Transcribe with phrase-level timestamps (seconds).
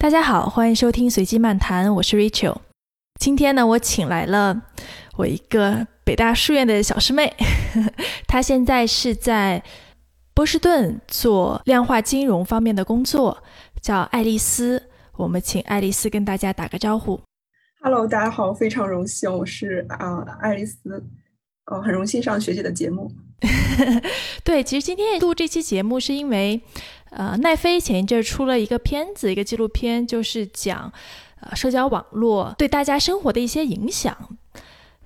[0.00, 2.58] 大家好，欢迎收听随机漫谈，我是 Rachel。
[3.18, 4.62] 今天呢，我请来了
[5.16, 7.34] 我一个北大书院的小师妹，
[8.28, 9.60] 她现在是在
[10.34, 13.42] 波士顿做量化金融方面的工作，
[13.82, 14.80] 叫爱丽丝。
[15.16, 17.20] 我们请爱丽丝跟大家打个招呼。
[17.82, 20.78] Hello，大家好，非常荣幸，我是啊爱丽丝，
[21.66, 23.10] 哦，很荣幸上学姐的节目。
[24.44, 26.62] 对，其实今天录这期节目是因为。
[27.10, 30.92] 呃，奈飞前一阵出了一个片子，一个纪录片，就是讲
[31.40, 34.16] 呃社交网络对大家生活的一些影响。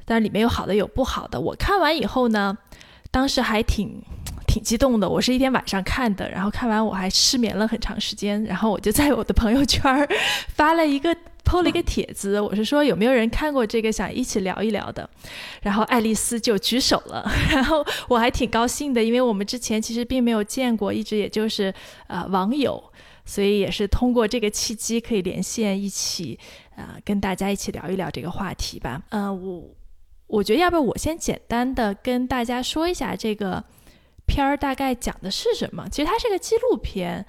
[0.04, 1.40] 但是里面有好的，有不好的。
[1.40, 2.58] 我看完以后呢，
[3.10, 4.02] 当时还挺
[4.46, 5.08] 挺激动的。
[5.08, 8.42] 我是一天晚上看的，然后看完我还失眠了很长时间。
[8.44, 10.08] 然后我就在我的朋友圈
[10.48, 11.16] 发了一个。
[11.44, 15.08] 抛了一个帖子，我是说有没有人看过这个，想一起聊一聊的。
[15.62, 21.72] 然后爱丽丝就举手了， 然后我还挺高兴的，因为我们之前其实并没有见过，一直也就是
[22.06, 22.82] 呃网友，
[23.24, 26.38] 所以也是通过这个契机可以连线一起，
[26.76, 29.02] 呃跟大家一起聊一聊这个话题吧。
[29.10, 29.68] 嗯，我
[30.28, 33.62] 我觉得要不要我先简单的跟大家说一下这个
[34.26, 35.86] 片儿大概讲的是什么？
[35.90, 37.26] 其实它是个纪录片，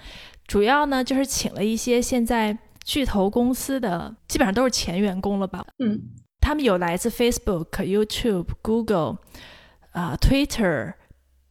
[0.48, 2.58] 主要呢就是请了一些现在。
[2.84, 5.66] 巨头公司的基本上都是前员工了吧？
[5.80, 6.00] 嗯，
[6.42, 9.18] 他们有来自 Facebook、YouTube、Google、
[9.92, 10.94] 啊 Twitter、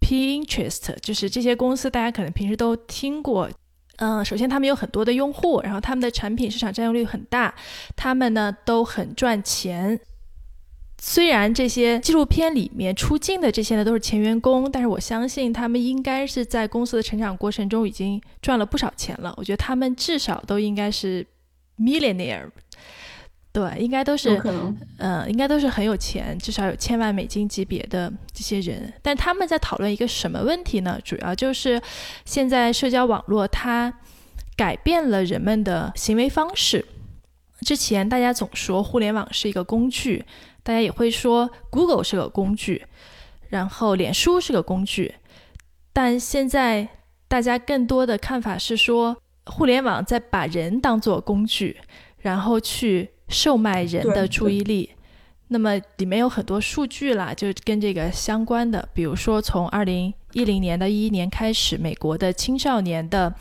[0.00, 3.48] Pinterest，就是这些公司，大家可能平时都听过。
[3.97, 7.55] 嗯，首先他们有很多的用户，然后他们的产品市场占有率很大，
[7.96, 10.00] 他们呢都很赚钱。
[11.05, 19.34] 虽然这些纪录片里面出镜的这些呢都是前员工，但是我相信他们应该是在公司的成长过程中已经赚了不少钱了。
[19.36, 21.27] 我觉得他们至少都应该是
[21.77, 22.48] millionaire，
[23.50, 24.41] 对，应该都是，
[24.98, 28.92] 嗯，应该都是很有钱，至少有千万美金级别的这些人。
[29.03, 31.00] 但他们在讨论一个什么问题呢？
[31.05, 31.83] 主要就是
[32.25, 33.92] 现在社交网络它
[34.56, 36.86] 改变了人们的行为方式。
[37.62, 40.25] 之前大家总说互联网是一个工具。
[40.62, 42.86] 大家也会说，Google 是个工具，
[43.48, 45.14] 然后脸书是个工具，
[45.92, 46.89] 但现在
[47.27, 51.78] 大家更多的看法是说，互联网在把人当做工具，
[52.18, 54.90] 然后去售卖人的注意力。
[55.48, 63.34] 那么里面有很多数据啦，就跟这个相关的，比如说从二零一零年到一一年开始，美国的青少年的。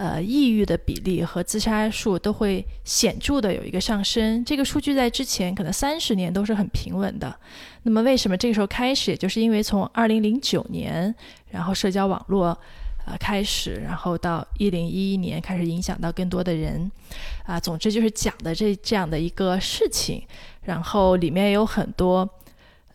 [0.00, 4.42] 呃，抑郁的比例和自杀数都会显著的有一个上升。
[4.42, 7.38] 这个数据在之前可能三十年都是很平稳的。
[7.82, 9.10] 那么为什么这个时候开始？
[9.10, 11.14] 也就是因为从二零零九年，
[11.50, 12.58] 然后社交网络
[13.04, 16.90] 呃开始，然后到一零一一年开始影响到更多的人
[17.44, 17.60] 啊。
[17.60, 20.22] 总之就是讲的这这样的一个事情。
[20.62, 22.26] 然后里面有很多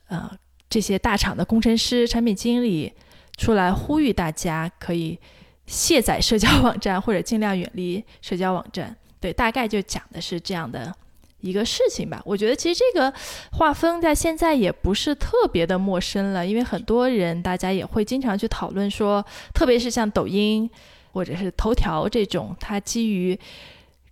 [0.07, 0.27] 呃
[0.67, 2.91] 这些大厂的工程师、产品经理
[3.37, 5.19] 出来呼吁大家可以。
[5.67, 10.93] 卸载社交网站 或者尽量远离社交网站，对，大概就讲的是这样的
[11.39, 12.21] 一个事情吧。
[12.25, 13.13] 我觉得其实这个
[13.51, 20.69] 画风在现在也不是特别的陌生了，因为很多人大家也会经常去讨论说，特别是像抖音
[21.11, 23.37] 或者是头条这种，它基于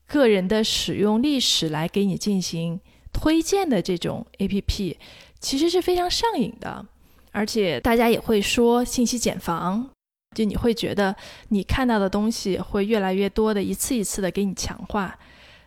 [0.07, 2.79] 个人的使用历史来给你进行
[3.11, 4.95] 推荐的这种 APP，
[5.39, 6.85] 其实是非常上瘾的，
[7.31, 9.89] 而且大家也会说信息茧房。
[10.33, 11.15] 就你会觉得
[11.49, 15.17] 你看到的东西会越来越多的一次一次的给你强化，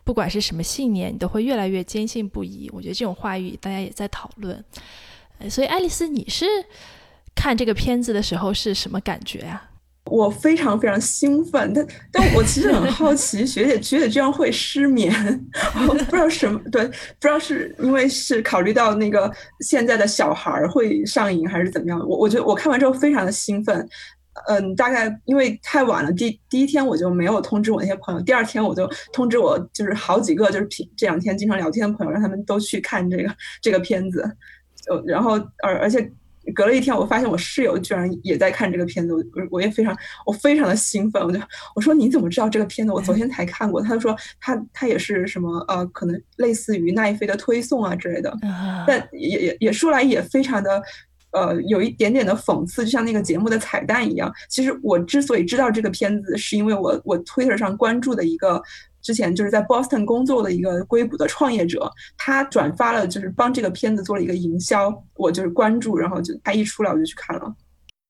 [0.03, 2.69] 不管是什么信念，你都会越来越坚信不疑。
[2.73, 4.63] 我觉得这种话语大家也在讨论。
[5.49, 6.45] 所以爱丽丝，你是
[7.35, 9.69] 看这个片子的时候是什么感觉呀？
[10.09, 15.13] 我非常非常兴奋，但但我其实很好奇，学姐学姐居然会失眠，
[15.85, 19.29] 我不知道什么对，不知道是因为是考虑到那个
[19.59, 21.99] 现在的小孩会上瘾还是怎么样？
[22.07, 23.85] 我我觉得我看完之后非常的兴奋。
[24.47, 34.23] 嗯，大概因为太晚了，第第一天我就没有通知我那些朋友，第二天我就通知我就是好几个就是平这两天经常聊天的朋友，让他们都去看这个这个片子。
[34.85, 35.33] 就然后
[35.63, 36.09] 而而且
[36.55, 39.21] 隔了一天，我发现我室友居然也在看这个片子，我
[39.51, 41.39] 我也非常我非常的兴奋，我就
[41.75, 42.93] 我说你怎么知道这个片子？
[42.93, 43.81] 我昨天才看过。
[43.81, 48.33] 他就说他他也是什么呃，可能类似于奈飞的推送啊之类的，
[48.87, 50.81] 但也也也说来也非常的。
[51.31, 54.33] 呃，有一点点的讽刺，就像那个节目的彩蛋一样。
[54.49, 58.61] 其实我之所以知道这个片子，是因为我我 Twitter 上关注的一个
[59.01, 64.91] 之前就是在 Boston 工作的一个硅谷的创业者，他转发了，就是帮这个片子做了一个营销。
[65.15, 67.53] 我就是关注，然后就他一出来我就去看了。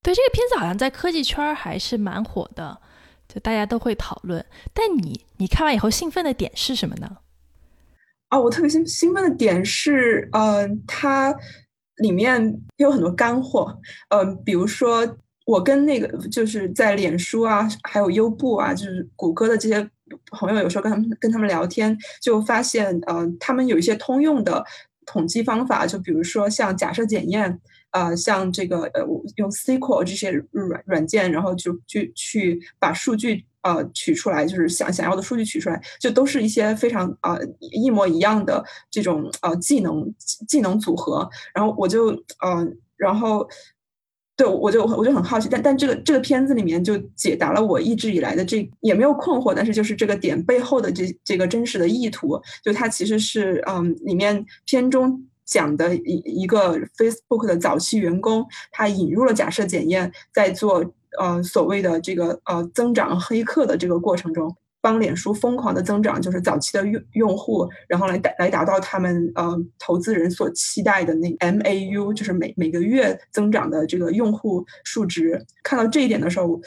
[0.03, 2.79] 对，这个片子好像在科技圈还是蛮火的，
[3.27, 4.45] 就大家都会讨论。
[4.73, 7.17] 但你你看完以后兴奋的点是什么呢？
[8.29, 11.35] 啊，我特别兴兴奋的点是，嗯，他。
[11.97, 13.79] 里面有很多干货，
[14.09, 19.89] 嗯，比如说我跟那个就是在脸书啊，还有优步啊，就是谷歌的这些
[20.31, 24.63] 朋友有时候跟他们跟他们聊天，就发现，呃，他们有一些通用的
[25.05, 27.59] 统计方法，就比如说像假设检验，
[27.91, 29.01] 呃，像这个呃
[29.38, 40.13] 用 SQL 这些软软件，然后就去去把数据呃取出来，就是想想要的数据取出来，就都是一些非常呃一模一样的这种呃技能
[40.48, 42.09] 技能组合，然后我就
[42.42, 43.48] 呃然后。
[44.39, 60.86] 对，我就我就很好奇，但但这个这个片子里面就解答了我一直以来的这也没有困惑，但是就是这个点背后的这这个真实的意图，就它其实是嗯，里面片中讲的一一个 Facebook 的早期员工，他引入了假设检验，在做
[61.17, 64.55] 呃所谓的这个呃增长黑客的这个过程中。
[64.79, 75.43] 帮脸书疯狂的增长，就是早期的用用户，然后来达来达到他们呃投资人所期待的那 MAU，就是每每个月增长的这个用户数值。
[75.63, 76.61] 看到这一点的时候，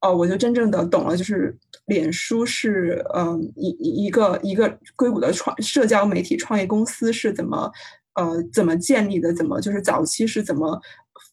[0.00, 1.54] 哦，我就真正的懂了，就是
[1.86, 7.70] 脸书是呃一一个一个硅谷的创社交媒体创业公司是怎么
[8.14, 10.80] 呃怎么建立的，怎么就是早期是怎么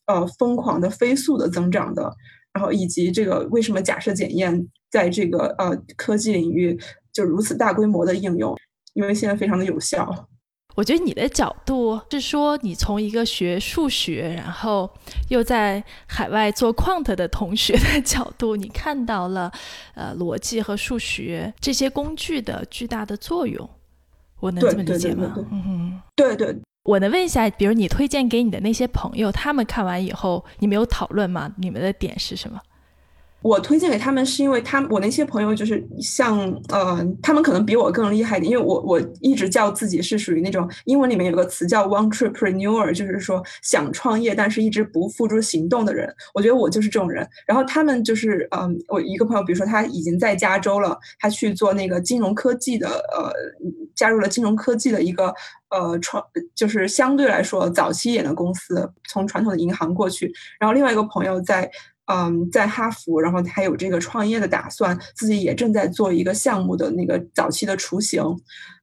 [0.08, 2.14] 呃疯狂的飞速的增长的。
[2.56, 6.80] 然后以及这个为什么假设检验在这个呃科技领域
[7.12, 8.58] 就如此大规模的应用？
[8.94, 10.30] 因为现在非常的有效。
[10.76, 14.90] 我觉得你的角度是说，你从一个学数学，然后
[15.30, 19.52] 又在海外做 quant 的同学的 角度，你看到了
[19.94, 23.70] 呃逻辑和数学这些工具的巨大的作用。
[24.40, 25.34] 我能这么理解吗？
[25.52, 26.58] 嗯，对对。
[26.86, 31.52] 我能问一下，比如你推荐给你的那些朋友，他们看完以后，你们有讨论吗？
[31.58, 32.62] 你们的点是什么？
[33.46, 46.12] 我推荐给他们是因为他我那些朋友就是像呃，他们可能比我更厉害一点，因为我我一直叫自己是属于那种英文里面有个词叫 “one-tripreneur”，就是说想创业但是一直不付诸行动的人。
[46.34, 47.28] 我觉得我就是这种人。
[47.46, 53.32] 然后他们就是嗯，我一个朋友，比如说他已经在加州了，他去做那个金融科技的呃，
[53.94, 55.32] 加入了金融科技的一个
[55.70, 56.24] 呃创，
[56.56, 60.34] 就是相对来说早期一点的公司，从传统的银行过去。
[60.60, 61.70] 然后另外一个朋友在。
[62.06, 68.22] 嗯，在哈佛，然后他有这个创业的打算，自己也正在做一个项目的那个早期的雏形。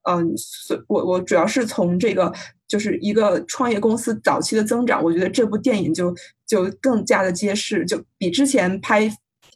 [0.09, 2.33] 嗯，所我我主要是从这个
[2.67, 6.15] 就是一个创业公司早期的增长，我觉得这部电影就
[6.47, 9.11] 就更加的揭示，就比之前拍。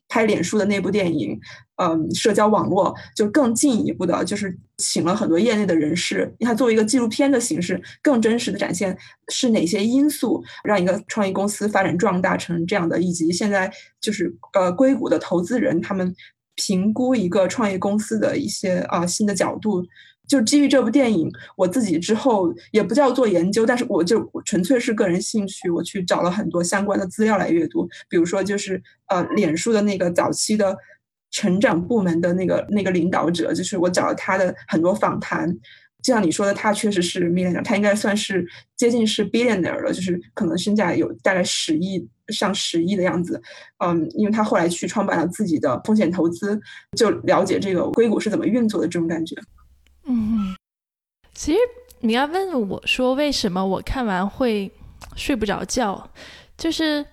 [0.08, 1.36] 拍脸书的那部电影，
[1.76, 8.96] 嗯，社交网络就更进一步的，就是请了很多业内的人士，你看作为一个纪录片的形式，更真实的展现
[9.28, 13.70] 是哪些因素让一个创业公司发展壮大成这样的，以及现在
[14.00, 16.14] 就是呃硅谷的投资人他们
[16.54, 19.84] 评估一个创业公司的一些啊新的角度。
[20.28, 27.88] 就基于这部电影，我自己之后也不叫做研究，但是我就纯粹是个人兴趣，我去找了很多相关的资料来阅读。
[28.08, 30.76] 比如说，就是呃，脸书的那个早期的
[31.30, 35.50] 成长部门的那个那个领导者，就是我找了他的很多访谈。
[36.02, 38.46] 就像你说的，他确实是 millionaire，他应该算是
[38.76, 43.42] 接近是 billionaire 了，就是可能身价有大概十亿上十亿的样子。
[43.84, 46.60] 嗯，因为他后来去创办了自己的风险投资，
[46.96, 49.34] 就了解这个硅谷是怎么运作的这种感觉。
[50.04, 50.54] 嗯，
[51.34, 51.58] 其实
[51.98, 54.70] 你要问我说为什么我看完会
[55.16, 56.08] 睡不着觉，
[56.56, 57.04] 就是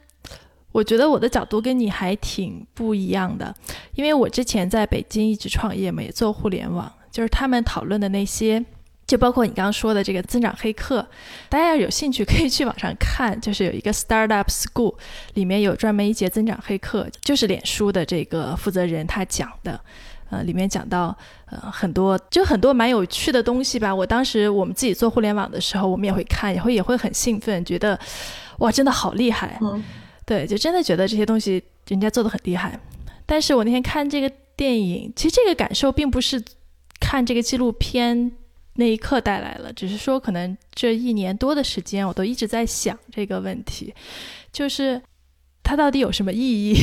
[0.73, 3.55] 我觉得我的角度跟你还挺不一样的，
[3.95, 8.61] 因为我之前在北京一直创业嘛，也做互联网，就是他们讨论的那些，
[9.07, 11.07] 就包括你刚刚说的这个增长黑客，
[11.47, 14.95] 大家要有兴趣可以去网上看，就是有一个 Startup School
[15.35, 19.79] 里面有专门一节增长黑客，就是脸书的这个负责人他讲的。
[20.29, 23.93] 呃，里面讲到呃很多，就很多蛮有趣的东西吧。
[23.93, 27.99] 我当时我们自己做互联网的时候，我们也会看，也会也会很兴奋，觉得
[28.57, 29.59] 哇，真的好厉害。
[30.25, 32.79] 对，就真的觉得这些东西人家做的很厉害。
[33.25, 36.43] 但是我那天看这个电影，其实这个感受并不是
[36.99, 38.31] 看这个纪录片
[38.75, 43.93] 那一刻带来了，只是说可能这一年多的时间，我都一直在想这个问题，
[44.51, 45.01] 就是
[45.61, 46.75] 它到底有什么意义？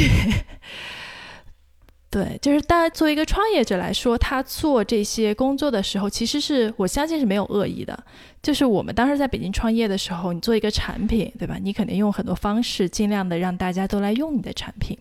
[2.10, 7.96] 对，就是大家作为一个创业者来说，他做这些工作的时候，其实是我相信是没有恶意的。
[8.42, 11.56] 就是我们当时在北京创业的时候，你做一个产品，对吧？
[11.62, 14.98] 你肯定用很多方式，尽量的让大家都来用你的产品。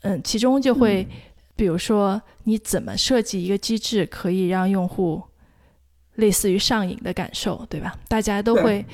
[0.00, 1.06] 嗯，其中就会，
[1.54, 5.22] 比如说你怎么设计一个机制，可以让用户
[6.16, 7.96] 类似于上瘾的感受，对吧？
[8.08, 8.84] 大家都会，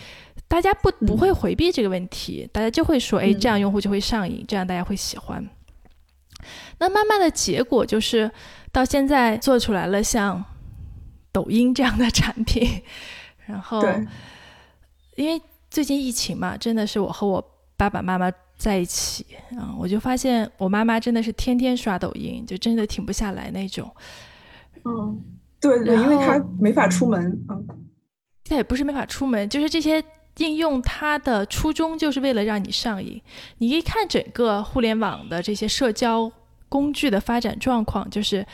[0.46, 5.42] 大家不不会回避这个问题，大家就会说，哎，这样用户就会上瘾，这样大家会喜欢。
[6.82, 8.28] 那慢慢的结果就是，
[8.72, 10.44] 到现在做出来了像
[11.30, 12.82] 抖音这样的产品，
[13.46, 13.80] 然后，
[15.14, 17.40] 因为最近疫情嘛，真的是我和我
[17.76, 19.24] 爸爸妈妈在一起
[19.56, 23.88] 啊，我就发现我妈妈真的是天天刷抖音，就真的停不下来那种。
[24.84, 25.22] 嗯，
[25.60, 27.54] 对对，因为她没法出门啊。
[28.44, 30.02] 她也不是没法出门，就是这些
[30.38, 33.22] 应用它的初衷就是为了让你上瘾。
[33.58, 36.30] 你一看整个互联网的这些社交
[36.72, 38.46] 工具的发展状况，就是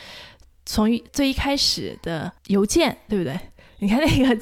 [0.65, 3.39] 从最一开始的邮件，对不对？
[3.79, 4.37] 你看那个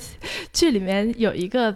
[0.52, 1.76] 剧里面有一个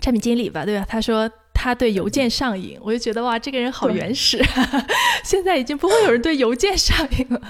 [0.00, 0.86] 产品经理吧，对吧？
[0.88, 1.28] 他说。
[1.60, 4.40] 他对邮件上瘾，我就觉得哇，这个人好原始。
[5.26, 7.40] 现在已经不会有人对邮件上瘾了。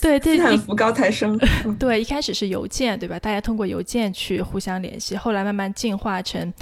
[0.00, 1.36] 对 对，很福高材生。
[1.76, 3.18] 对，一开始是邮件，对吧？
[3.18, 6.54] 大家通过邮件去互相联系，后来慢慢进化成，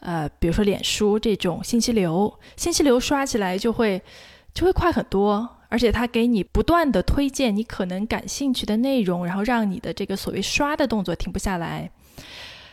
[0.00, 4.02] 呃，比如说脸书这种信息流，信息流刷起来就会
[4.52, 11.90] 就会快很多，而且它给你不断的推荐你可能感兴趣的内容，然后让你的这个所谓刷的动作停不下来。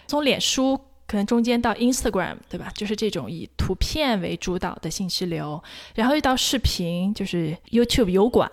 [0.05, 0.79] 从脸书。
[1.09, 2.71] 可能中间到 Instagram，对吧？
[2.75, 5.59] 就是这种以图片为主导的信息流，
[5.95, 8.47] 然后又到视频，就是 YouTube 油管，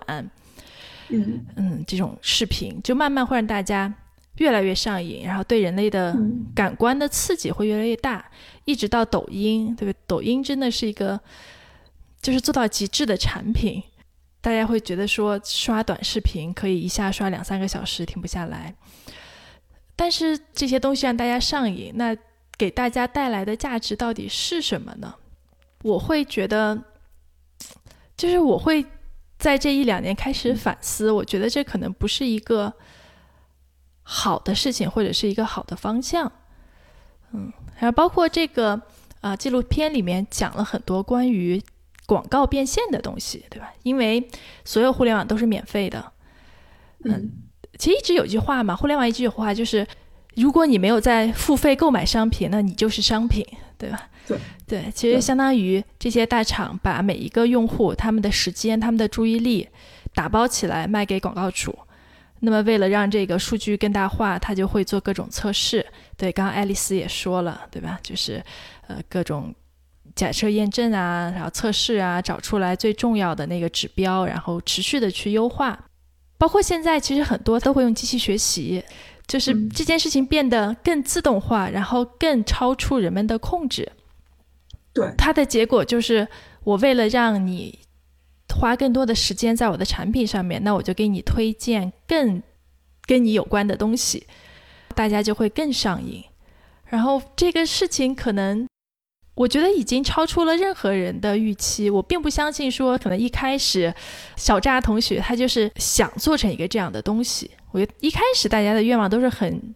[1.11, 3.93] 嗯嗯，这种视频就慢慢会让大家
[4.39, 6.17] 越来越上瘾，然后对人类的
[6.55, 8.25] 感官的刺激会越来越大，
[8.65, 9.99] 一直到抖音，对吧？
[10.07, 11.21] 抖音真的是一个
[12.23, 13.83] 就是做到极致的产品，
[14.47, 18.73] 大家会觉得说刷短视频可以一下刷两三个小时停不下来，
[19.97, 22.17] 但是这些东西让大家上瘾，那。
[22.59, 25.15] 给大家带来的价值到底是什么呢？
[25.83, 26.85] 我会觉得，
[28.17, 28.83] 就是我会
[29.37, 32.73] 在这一两年开始反思，我觉得这可能不是一个
[34.03, 36.33] 好的事情，或者是一个好的方向。
[37.33, 38.81] 嗯，还有包括这个
[39.21, 41.63] 啊，纪录片里面讲了很多关于
[42.07, 43.73] 广告变现的东西，对吧？
[43.83, 44.29] 因为
[44.65, 46.13] 所有互联网都是免费的。
[47.05, 47.33] 嗯，
[47.79, 49.87] 其实一直有句话嘛，互联网一句话就是。
[50.37, 53.43] 如果你没有在付费购买商品，那你就是商品，
[53.79, 54.11] 对吧？
[54.29, 59.67] 对对，其实相当于这些大厂把每一个用户他们的时间、他们的注意力
[60.15, 61.75] 打包起来卖给广告主。
[62.41, 65.87] 那么为了让这个数据更大化，他就会做各种测试。
[66.19, 67.99] 对，刚刚爱丽丝也说了，对吧？
[68.03, 68.45] 就是
[68.89, 69.55] 呃各种
[70.17, 75.79] 假设验证啊，然后测试啊，找出来最重要的那个指标，然后持续的去优化。
[76.37, 78.83] 包括现在其实很多都会用机器学习。
[79.29, 83.91] 就是这件事情变得更自动化，然后更超出人们的控制。
[84.95, 86.29] 对，它的结果就是，
[86.63, 87.77] 我为了让你
[88.55, 92.41] 花更多的时间在我的产品上面，那我就给你推荐更
[93.05, 94.29] 跟你有关的东西，
[94.95, 96.23] 大家就会更上瘾。
[96.85, 98.69] 然后这个事情可能。
[99.37, 101.91] 我觉得已经超出了任何人的预期。
[101.91, 103.95] 我并不相信说，可能一开始
[104.35, 107.51] 小扎同学他就是想做成一个这样的东西。
[107.71, 109.75] 我觉得一开始大家的愿望都是很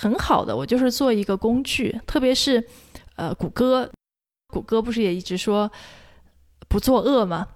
[0.00, 2.00] 很好的，我就是做一个工具。
[2.06, 2.64] 特别是
[3.16, 3.90] 呃，谷歌，
[4.46, 5.70] 谷歌不是也一直说
[6.68, 7.48] 不作恶吗？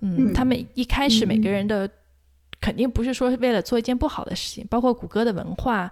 [0.00, 1.90] 嗯，他们一开始每个人的
[2.60, 4.64] 肯定不是说为了做一件不好的事情。
[4.70, 5.90] 包括谷歌的文化，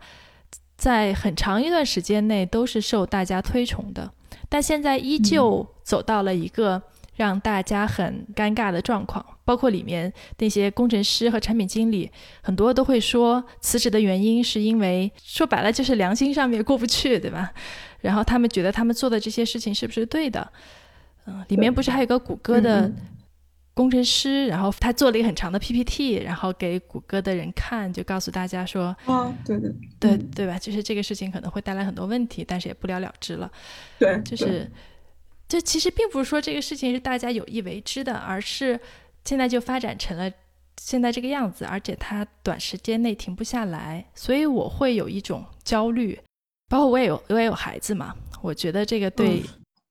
[0.76, 4.12] 在很长一段时间内都是受大家推崇的。
[4.48, 6.82] 但现在依旧走到了一个
[7.16, 12.10] 让大家很尴尬的状况，包括里面那些工程师和产品经理，
[12.42, 17.52] 很多都会说辞职的原因是因为说白了就是良心上面过不去，对吧？
[18.00, 20.50] 然后他们觉得他们做的这些事情是不是对的？
[21.26, 22.90] 嗯，里面不是还有个谷歌的？
[23.74, 30.56] 工程师，然后他做了一个很长的 PPT，然后给谷歌的人看，就告诉大家说，啊，对对对对吧？
[30.56, 33.50] 就是这个事情可能会带来很多问题，但是也不了了之了。
[33.98, 34.70] 对，就是，
[35.48, 38.78] 这其实并不是说这个事情是大家有意为之的，而是
[39.24, 40.30] 现在就发展成了
[40.80, 46.16] 现在这个样子，而且它短时间内停不下来，所以我会有一种焦虑。
[46.68, 49.42] 包括我也有我也有孩子嘛，我觉得这个对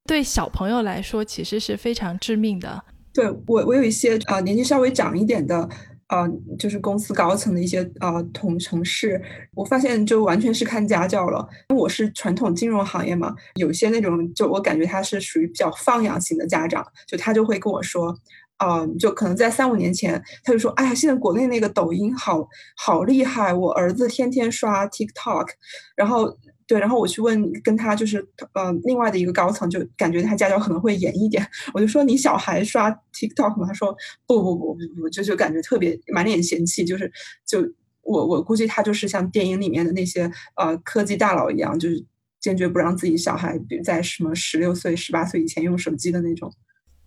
[0.06, 2.82] 对小朋友来说其实是非常致命的。
[3.14, 5.68] 对我，我有一些啊年纪稍微长一点的，
[6.08, 6.26] 啊，
[6.58, 9.22] 就是公司高层的一些啊同同事，
[9.54, 11.48] 我发现就完全是看家教了。
[11.74, 18.12] 我是传统金融行业嘛，有些那种就我感觉他是属于比较放养型的家长，就他就会跟我说，
[18.56, 25.46] 啊，就可能在三五年前，他就说，哎呀，现在国内那个抖音好好厉害，我儿子天天刷 TikTok，
[25.94, 26.36] 然后。
[26.66, 31.46] 对，然后我去问跟他就是呃另外的一个高层，就感觉他家教可能会严一点。
[31.74, 33.66] 我就说你小孩刷 TikTok 吗？
[33.66, 33.94] 他说
[34.26, 36.84] 不不不不不，就就感觉特别满脸嫌弃。
[36.84, 37.10] 就是
[37.46, 37.60] 就
[38.02, 42.04] 我我估计他就是像电影里面的那些呃科技大佬一样，就是
[42.40, 46.52] 坚决不让自己小孩在什么十六岁、十八岁以前用手机的那种。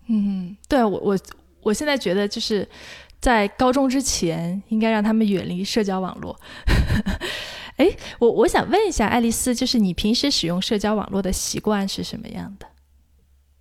[0.07, 1.17] 嗯，对我我
[1.63, 2.67] 我现在觉得就是
[3.19, 6.39] 在高中之前应该让他们远离社交网络。
[7.77, 12.67] 哎，我我想问一下爱丽丝，就是你平时使用社交网络的习惯是什么样的？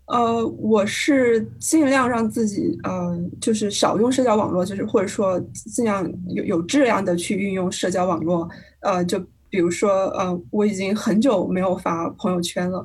[0.06, 8.48] 呃，我是尽量让自己，呃，就是少用社交网络，就是或者说尽量有有质量的去运用社交网络。
[8.80, 9.18] 呃，就
[9.50, 12.84] 比如说，呃，我已经很久没有发朋友圈了。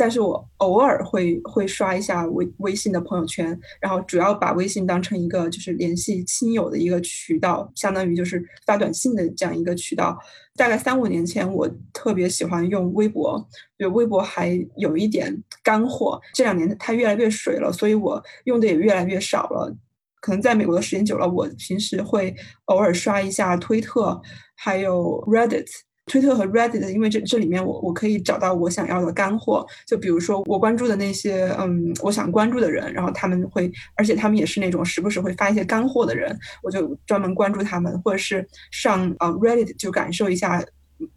[0.00, 10.18] 但是我偶尔会会刷一下微微信的朋友圈，然后主要把微信当成一个就是联系亲友的一个渠道，相当于就是发短信的这样一个渠道。
[10.56, 16.18] 大概三五年前，我特别喜欢用微博，对微博还有一点干货。
[16.32, 19.76] 这两年它越来越水了，所以我用的也越来越少了。
[20.22, 24.18] 可能在美国的时间久了，我平时会偶尔刷一下推特，
[24.56, 25.66] 还有 Reddit。
[26.10, 40.60] 推特和 Reddit，因为这这里面我我可以找到我想要的干货，就比如说我关注的那些嗯我想关注的人，然后他们会，而且他们也是那种时不时会发一些干货的人，我就专门关注他们，或者是上呃 Reddit 就感受一下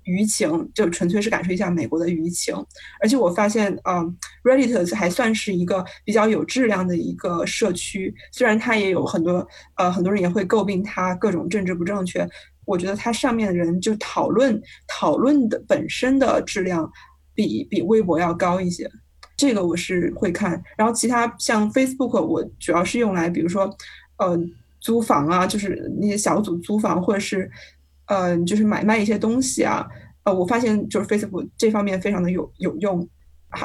[0.06, 2.56] 舆情，就纯粹是感受一下美国的舆情。
[3.02, 4.04] 而且我发现啊
[4.44, 12.30] Reddit 还算是一个比较有质量的一个社区，虽然它也有很多呃很多人也会诟病它各种政治不正确。
[12.66, 16.90] 我觉得它上面的人就讨论讨论的本身的质量
[17.34, 18.90] 比比微博要高一些，
[19.36, 20.62] 这个我是会看。
[20.78, 23.70] 然后其他像 Facebook，我主要是用来比如说，
[24.18, 24.40] 呃，
[24.80, 27.50] 租房啊，就是那些小组租房，或者是，
[28.06, 29.88] 呃，就是买卖一些东西啊。
[30.24, 33.08] 呃，我发现就是 Facebook 这方面非常的有有用。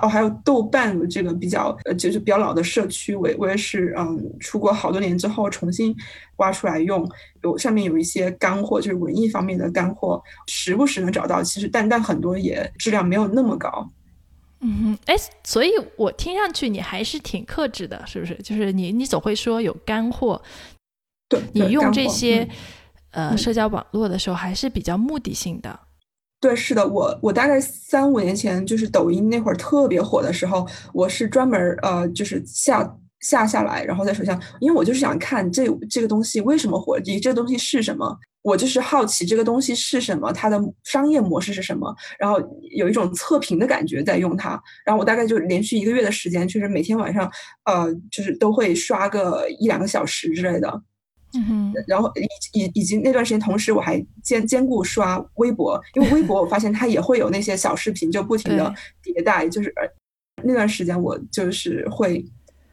[0.03, 5.95] 哦，还有豆瓣这个比较呃，就是比较老的社区，我我也是嗯，出国好多年之后重新
[6.37, 7.11] 挖出来用，
[7.43, 11.43] 有上面有一些干货，就是文艺方面的干货，时不时能找到。
[11.43, 13.91] 其实，但但很多也质量没有那么高。
[14.61, 15.15] 嗯哼，哎，
[15.45, 18.35] 所以我听上去你还是挺克制的，是不是？
[18.43, 20.43] 就是你你总会说有干货，
[21.29, 22.47] 对，你用这些
[23.13, 25.81] 呃社交网络的时候还是比较目的性的。
[26.41, 30.65] 对，是的，我我大概三五年前就是抖音那会儿特别火的时候，
[30.95, 42.39] 我是专门呃就是下下下来，然后在手上，因为我就是想看这这个东西为什么火，以这个东西是什么，我就是好奇这个东西是什么，它的商业模式是什么，然后
[42.77, 44.51] 有一种测评的感觉在用它，
[44.85, 47.29] 然后我大概就连续一个月的时间，就是每天晚上
[47.65, 50.83] 呃就是都会刷个一两个小时之类的。
[51.35, 52.11] 嗯，然后
[52.53, 59.49] 以以以及那段时间，同时我还兼兼顾刷微博，因为微博我发现它也会有那些小视频，就不停的迭代。
[59.49, 59.75] 就是
[60.43, 62.25] 那段时间我就是会，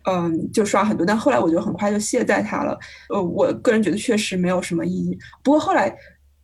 [0.03, 2.79] 嗯，就刷很多，但后来我就很快就卸载它了。
[3.09, 5.17] 呃，我个人觉得确实没有什么意义。
[5.43, 5.95] 不过后来。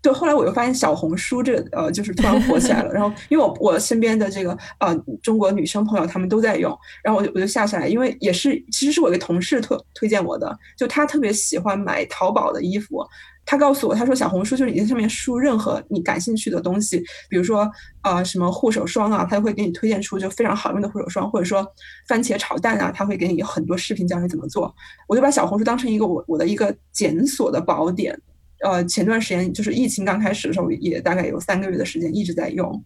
[0.01, 2.89] 对，后来我又发现小红书这呃，就是突然火起来了。
[2.93, 13.05] 然后，因为我我身边的这个呃中国女生朋友，她们都在用，然后我就我就下下来，因为也是其实是我一个同事推推荐我的，就她特别喜欢买淘宝的衣服，
[13.45, 16.97] 他告诉我，他说小红书就是你在上面输任何你感兴趣的东西，
[17.29, 17.69] 比如说
[18.01, 21.63] 呃什么护手霜啊，他会给你推荐出就非常好用的护手霜，或者说
[22.07, 24.73] 番茄炒蛋啊，他会给你很多视频教你怎么做。
[25.07, 28.19] 我就把小红书当成一个我我的一个检索的宝典。
[28.63, 32.83] 呃，前段时间就是疫情刚开始的时候，也大概有三个月的时间一直在用。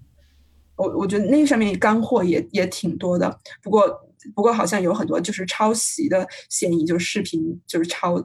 [0.77, 3.87] 我我觉得那上面干货也也挺多的，不过
[4.35, 8.21] 不过好像有很多就是抄袭的嫌疑，就是视频就是抄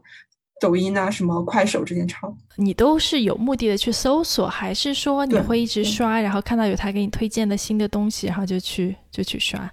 [0.61, 2.37] 抖音啊、什么快手这些抄。
[2.57, 9.73] 你都是有目的的去搜索，还是说你会一直刷，然后看到有他给你推荐的新的东西，然后就去就去刷？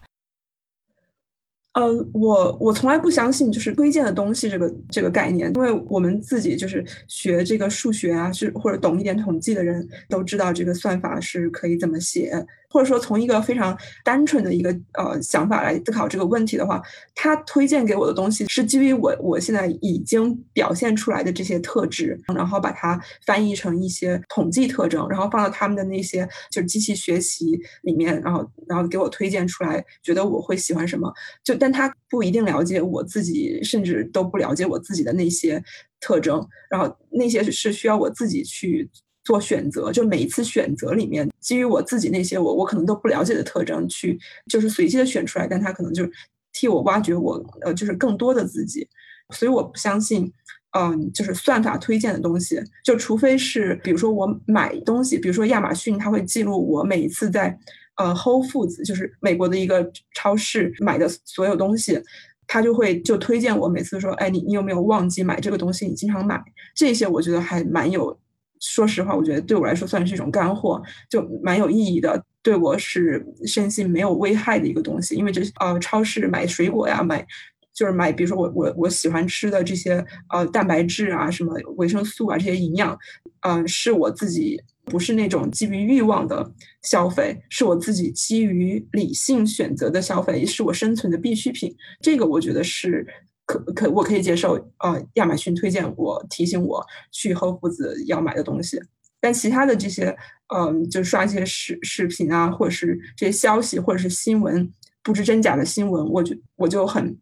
[1.78, 12.34] 呃，我我从来不相信就是推荐的东西这个这个概念，因为我们自己就是学这个数学啊，是或者懂一点统计的人都知道这个算法是可以怎么写。
[12.70, 16.82] 或者说，从一个非常单纯的一个呃想法来思考这个问题的话，
[17.16, 31.12] 他推荐给我的东西是基于我我现在已经表现出来的这些特质，然后把它翻译成一些统计特征，然后放到他们的那些就是机器学习里面，然后然后给我推荐出来，觉得我会喜欢什么。
[31.44, 35.64] 就但他不一定了解我自己，甚至都不了解我自己的那些
[36.02, 38.90] 特征，然后那些是需要我自己去。
[39.28, 44.18] 做选择，就每一次选择里面，基于我自己那些我我可能都不了解的特征去，
[44.50, 46.10] 就是随机的选出来，但他可能就
[46.54, 48.88] 替我挖掘我呃，就是更多的自己。
[49.36, 50.32] 所以我不相信，
[50.78, 57.60] 嗯，就是算法推荐的东西，就除非是比如说我买东西，比如说亚马逊，它会记录我每一次在
[57.98, 62.02] 呃 Whole Foods，就是美国的一个超市买的所有东西，
[62.48, 65.86] 他就会就推荐我每次说，哎，你你有没有忘记买这个东西？
[65.86, 66.42] 你经常买
[66.74, 68.18] 这些，我觉得还蛮有。
[68.60, 72.24] 说实话，我觉得对我来说算是一种干货，就蛮有意义的。
[72.42, 75.16] 对我是身心没有危害的一个东西。
[75.16, 77.26] 因为这呃，超市买水果呀，买
[77.74, 82.98] 就是买，比如说我我我喜欢吃的这些呃蛋白质啊，什么维生素啊这些营养，
[83.42, 86.50] 嗯，是我自己不是那种基于欲望的
[86.84, 91.76] 消费，是我自己基于理性选择的消费，也是我生存的必需品。
[92.02, 93.06] 这个我觉得是
[93.48, 94.54] 可可我可以接受。
[94.78, 98.80] 呃，亚马逊推荐我提醒我去 Whole Foods 要买的东西，
[99.20, 100.16] 但其他的这些，
[100.54, 107.18] 嗯，就刷一些视视频啊，或者是这些消息，或者是新闻，不知真假的新闻，我就我就很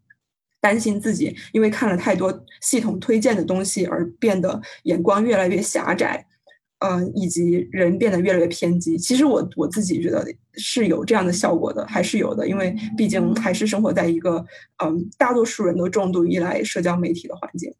[0.60, 6.26] 担心自己，因为看了太多系统推荐的东西而变得眼光越来越狭窄。
[6.80, 8.98] 嗯，以及人变得越来越偏激。
[8.98, 14.44] 其实我我自己觉得是有这样的效果的，还是有的，因为毕竟还是生活在一个
[14.84, 17.72] 嗯，大多数人都重度依赖社交媒体的环境。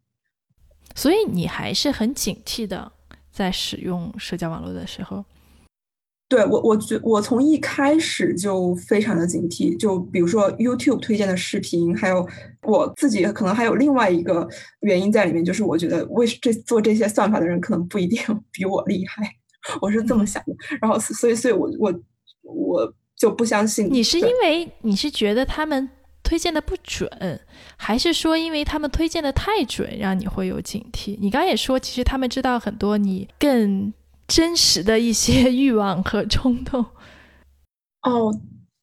[0.95, 2.91] 所以你还是很警惕的，
[3.31, 5.25] 在使用社交网络的时候。
[6.29, 9.79] 对我，我觉我从一开始就非常的警惕。
[9.79, 12.27] 就比如说 YouTube 推荐的视频，还有
[12.63, 14.49] 我自己可能还有另外一个
[14.81, 19.23] 原因在里面，就是我觉得为这做这些算法的人可能不一定 比我厉害，
[19.81, 20.53] 我是这么想的。
[20.81, 21.95] 然后，所以，所以我我
[22.43, 23.89] 我就不相信。
[23.89, 25.89] 你是因为你是觉得他们
[26.25, 27.09] 推荐的不准，
[27.77, 31.17] 还是说因为他们推荐的太准，让你会有警惕？
[31.21, 33.95] 你刚刚也说，其实他们知道很多你更。
[34.29, 36.85] 真实的一些 欲望和冲动。
[38.03, 38.33] 哦，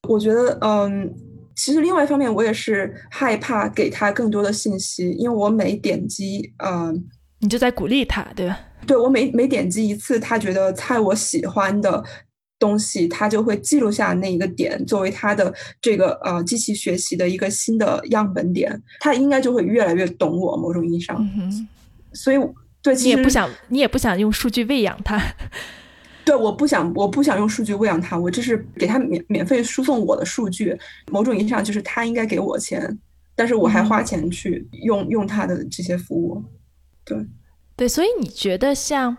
[0.08, 1.14] 我觉得，嗯，
[1.56, 7.06] 其实另外一方面，我也是害怕给他更多的信息，因为我每点击，嗯，
[7.40, 8.60] 你就在鼓励他，对吧？
[8.86, 12.04] 对，我每每点击一次，他觉得猜我喜欢的
[12.60, 21.26] 东西，他就会记录下那一个点，作为他的这个呃机器学习的一个新的样本点，他应该就会越来越懂我，某种意义上。
[22.14, 22.38] 所以。
[22.84, 25.20] 对，你也不想，你也不想用数据喂养它。
[26.26, 30.78] 对，我不想，我不想用数据喂养它，我这是给他免免费输送我的数据。
[31.12, 33.00] 某种意义上，就是他应该给我钱，
[33.36, 36.44] 但是我还花钱去用用他的这些服务。
[37.06, 37.18] 对，
[37.76, 39.16] 对，所以你觉得像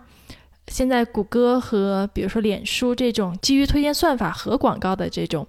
[0.68, 5.46] 现在谷歌和比如说脸书这种基于推荐算法和广告的这种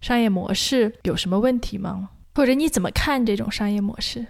[0.00, 2.10] 商业模式有什么问题吗？
[2.34, 4.26] 或者你怎么看这种商业模式？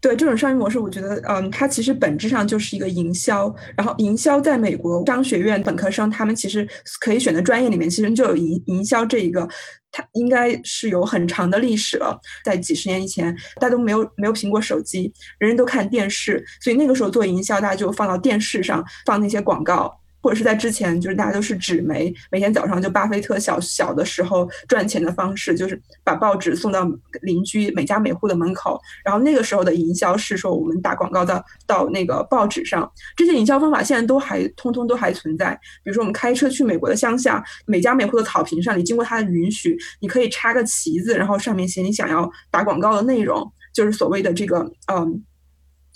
[0.00, 3.52] 对这种商业模式，我觉得，嗯，它其实本质上就是一个营销。
[3.76, 6.66] 然后，营销在美国商学院本科生他们其实
[7.00, 9.48] 可以选的专业里面，其实就有营营销这一个，
[9.90, 12.16] 它应该是有很长的历史了。
[12.44, 19.97] 在几十年以前，大家都没有没有苹果手机，人人都看电视，所以那个时候做营销，大家就放到电视上放那些广告。
[20.20, 26.88] 或者是在之前，就是大家都是纸媒，每天早上就巴菲特小小的时候赚钱的方式，就是把报纸送到
[27.22, 28.80] 邻居每家每户的门口。
[29.04, 32.90] 然后那个时候的营销是说，我们打广告到到那个报纸上。
[33.16, 35.58] 这些营销方法现在都还通通都还存在。
[35.82, 45.22] 比如说，我们开车去美国的乡下，每家每户的草坪上，你经过他的允许，你可以插个旗子，然后上面写你想要打广告的内容，就是所谓的这个嗯。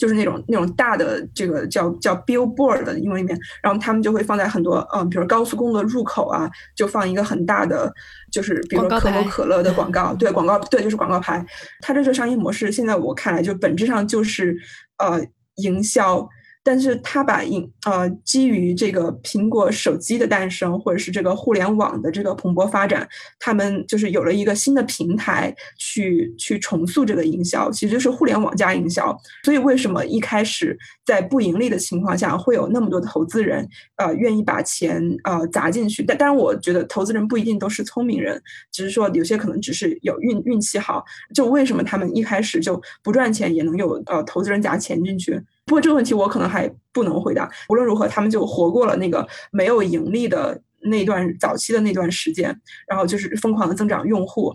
[0.03, 7.89] 就是那种那种大的这个叫叫 billboard 的英文里面，然后他们就会放在很多嗯，比如高速公路的入口啊，就放一个很大的，
[8.33, 11.47] 就是比如可口可乐的广告， 对广告，对就是广告牌。
[11.81, 14.57] 它这个商业模式，现在我看来就本质上就是
[14.99, 15.25] 呃
[15.59, 16.29] 营销。
[16.65, 23.09] 但是他把应呃基于这个苹果手机的诞生，或者是这个互联网的这个蓬勃发展，
[23.41, 29.17] 他们就是有了一个新的平台去去重塑这个营销，其实就是互联网加营销。
[29.45, 36.03] 所以为什么一开始在不盈利的情况下，会有那么多的投资人呃愿意把钱呃砸进去？
[36.05, 41.05] 但但，我觉得投资人不一定都是聪明人，只是说有些可能只是有运运气好。
[41.35, 45.41] 就为什么他们一开始就不赚钱也能有呃投资人砸钱进去？
[45.73, 47.51] 不过这个问题我可能还不能回答。
[47.71, 52.55] 无论如何，他们就活过了那个没有盈利的那段早期的那段时间，
[52.87, 54.53] 然后就是疯狂的增长用户。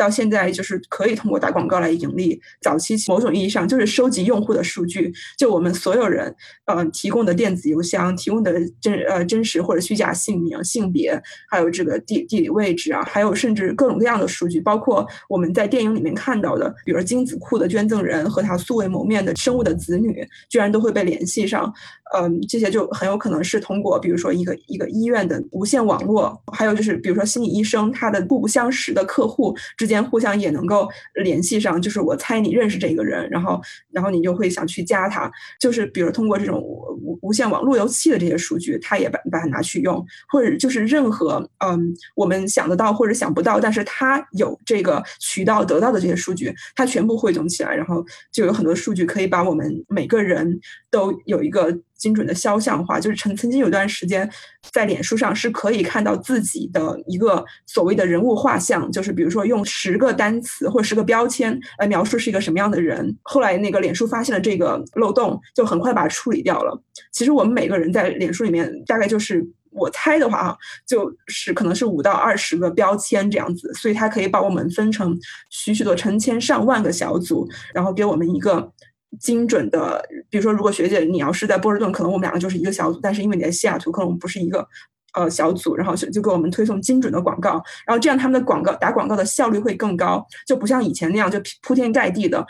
[0.00, 2.40] 到现在就是可以通过打广告来盈利。
[2.62, 6.34] 早期某种意义上就是收集用户的数据，就我们所有人，
[6.64, 21.70] 呃，提供的电子邮箱、提供的真呃真实或者虚假姓名、性别，还有这个地地理位置啊，还有甚至各种各样的数据，包括我们在电影里面看到的，比如精子库的捐赠人和他素未谋面的生物的子女，居然都会被联系上。
[22.12, 30.88] 嗯，这些就很有可能是通过，比如说一个一个医院的无线网络，还有就是比如说心理医生，他的互不相识的客户之间互相也能够
[31.22, 31.80] 联系上。
[31.82, 33.60] 就是我猜你认识这个人，然后
[33.92, 35.30] 然后你就会想去加他。
[35.60, 50.58] 就是比如通过这种无无线网路由器的这些数据，他也把把它拿去用，或者就是任何嗯我们想得到或者想不到，但是他有这个渠道得到的这些数据，他全部汇总起来，然后就有很多数据可以把我们每个人
[50.90, 51.78] 都有一个。
[52.00, 54.26] 精准的肖像画，就是曾曾经有段时间，
[54.72, 63.14] 在脸书上是可以看到自己的一个所谓的人物画像，就是比如说用十个单词或十个标签来描述是一个什么样的人。
[63.20, 66.82] 后来那个脸书发现了这个漏洞，就很快把它处理掉了。
[67.12, 75.14] 其实我们每个人在脸书里面大概就是我猜的话啊，就是可能是五到二十个标签这样子，所以它可以把我们分成
[75.50, 78.72] 许许多成千上万个小组，然后给我们一个
[79.18, 84.66] 精准的，比如说，如果学姐你要是在波士顿，可能我们两个就是一个小组，但是因为你在西雅图，可能我们不是一个
[85.14, 92.46] 呃小组，然后就就给我们推送精准的广告，然后这样他们的广告打广告的效率会更高，就不像以前那样就铺天盖地的。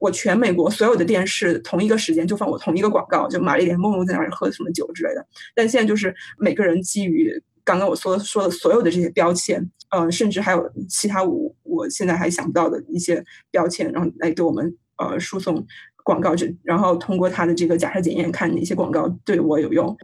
[0.00, 5.26] 我全美国所有的电视同一个时间就放我同一个广告，就玛丽莲梦露在那儿喝什么酒之类的。
[5.54, 15.64] 但现在就是每个人基于刚刚我说说的所有的这些标签，呃，甚至还有其他我我现在还想不到的一些标签，然后来给我们呃输送
[16.04, 19.96] 广告，就然后通过他的这个假设检验看哪些广告对我有用。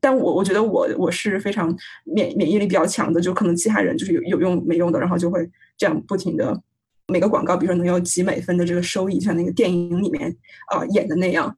[0.00, 1.72] 但我我觉得我我是非常
[2.04, 6.60] 免免疫力比较强的，就可能其他人就是有有用没用的，然后就会这样不停的。
[7.06, 10.34] 每个广告，比如说能有几美分的这个收益，像那个电影里面
[10.68, 11.56] 啊演的那样，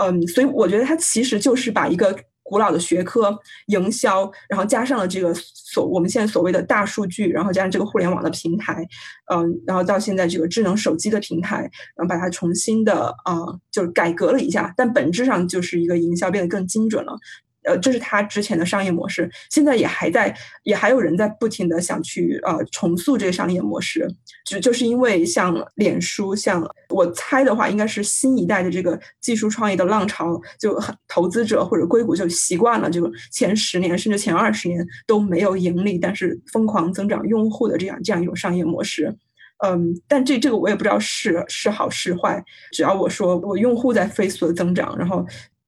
[0.00, 8.86] 嗯，所以我觉得他其实就是把一个古老的学科营销，然后加上了这个所我们现在所谓的大数据，然后加上这个互联网的平台，
[9.32, 11.62] 嗯，然后到现在这个智能手机的平台，
[11.96, 13.34] 然后把它重新的啊，
[13.72, 17.18] 就是改革了一下，但本质上就是一个营销变得更精准了。
[17.64, 24.06] 呃，这是他之前的商业模式，现在也还在，也还有人在不停的想去呃重塑这个商业模式，
[24.44, 39.16] 就就是因为像脸书，像我猜的话，应该是新一代的这个技术创业的浪潮，就很投资者或者硅谷就习惯了，就前十年甚至前二十年都没有盈利，但是疯狂增长用户的这样这样一种商业模式，
[39.64, 45.24] 嗯，但这这个我也不知道是是好是坏，只要我说我用户在飞速的增长，然后。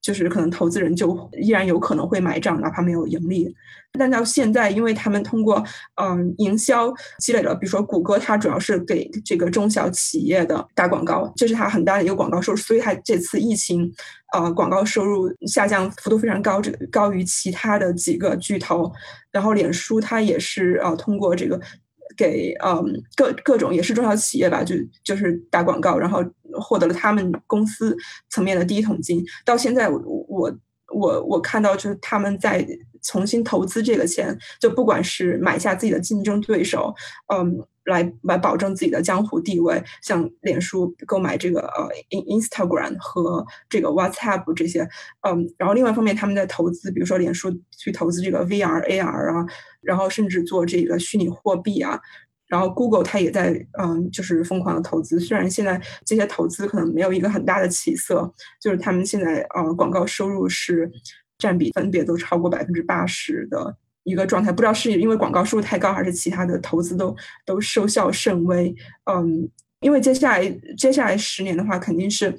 [0.07, 3.53] 就是可能投资人就依然有可能会买账，哪怕没有盈利。
[3.99, 5.61] 但到现在，因为他们通过
[6.01, 12.57] 嗯营销积累了，比如说谷歌，它主要是给这个中小企业的打广告，这是它很大的一个广告收入。
[12.57, 13.93] 所以它这次疫情，
[14.33, 18.93] 呃，广告收入下降幅度非常高，这高于其他的几个巨头。
[19.33, 21.61] 然后脸书它也是呃通过这个。
[22.17, 22.83] 给嗯
[23.15, 26.25] 各各种也是中小企业吧，就就是打广告，然后
[26.61, 27.97] 获得了他们公司
[28.29, 29.25] 层面的第一桶金。
[29.45, 30.59] 到现在，我我
[30.95, 32.67] 我我看到就是他们在
[33.03, 36.95] 重新投资这个钱，就不管是买下自己的竞争对手，
[37.35, 37.67] 嗯。
[37.87, 44.81] 来来保证自己的江湖地位，像脸书购买这个呃 Instagram 和这个 WhatsApp 这些，
[45.21, 49.47] 嗯，然后另外一方面他们在投资，比如说脸书去投资这个 VR AR 啊，
[49.81, 52.01] 然后甚至做这个虚拟货币啊，
[52.49, 60.91] 然后 Google 它也在嗯就是疯狂的投资，虽然现在这些投资可能没有一个很大的起色，就是他们现在呃广告收入是
[61.39, 63.77] 占比分别都超过百分之八十的。
[64.09, 67.13] 一个状态，不知道是因为广告收入太高，还是其他的投资都
[67.45, 68.73] 都收效甚微。
[69.11, 72.33] 嗯，因为接下来接下来十年的话，肯定是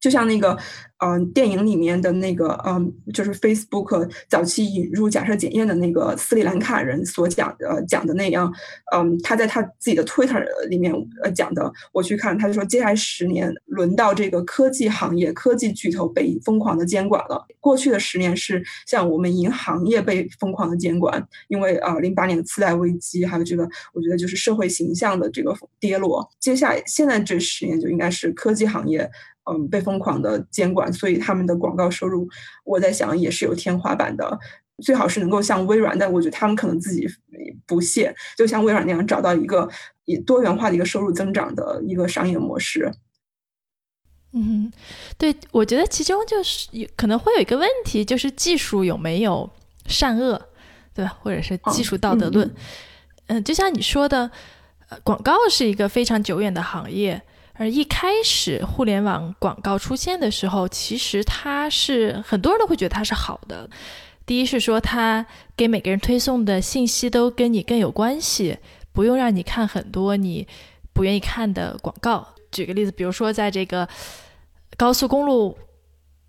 [0.00, 0.56] 就像那个。
[1.02, 8.52] 嗯，电影里面的那个，嗯，就是 Facebook 早期引入假设检验的那个斯里兰卡人所讲的讲的那样，
[8.94, 17.42] 嗯，他在他自己的 Twitter 里面呃讲的，我去看，他就说接下来十年轮到这个科技行业科技巨头被疯狂的监管了。
[17.60, 26.30] 过去的十年是像我们银行业被疯狂的监管，因为啊，零八年的次贷危机，还有这个，我觉得就是社会形象的这个跌落。
[26.38, 29.10] 接下来现在这十年就应该是科技行业。
[29.50, 32.28] 嗯，被疯狂的监管，所以他们的广告收入，
[32.64, 34.38] 我在想也是有天花板的。
[34.82, 37.06] 最好是能够像微软，但我觉得他们可能自己
[37.66, 39.68] 不屑，就像微软那样找到一个
[40.06, 42.90] 以多元化的一个收入增长的一个商业模式。
[44.32, 44.72] 嗯，
[45.18, 49.50] 对，我觉得其中就是有可能会有一个问题，就是技术有没有
[49.84, 50.40] 善恶，
[50.94, 51.14] 对吧？
[51.20, 52.50] 或者是技术道德论。
[53.26, 54.30] 嗯，就像你说的，
[54.88, 57.20] 呃，广告是一个非常久远的行业。
[57.60, 63.68] 而一开始互联网广告出现的时候，其实它是很多人都会觉得它是好的。
[64.24, 68.56] 第一是说，它给每个人推送的信息都跟你更有关系，
[68.94, 70.48] 不用让你看很多你
[70.94, 72.26] 不愿意看的广告。
[72.50, 73.86] 举个例子，比如说在这个
[74.78, 75.58] 高速公路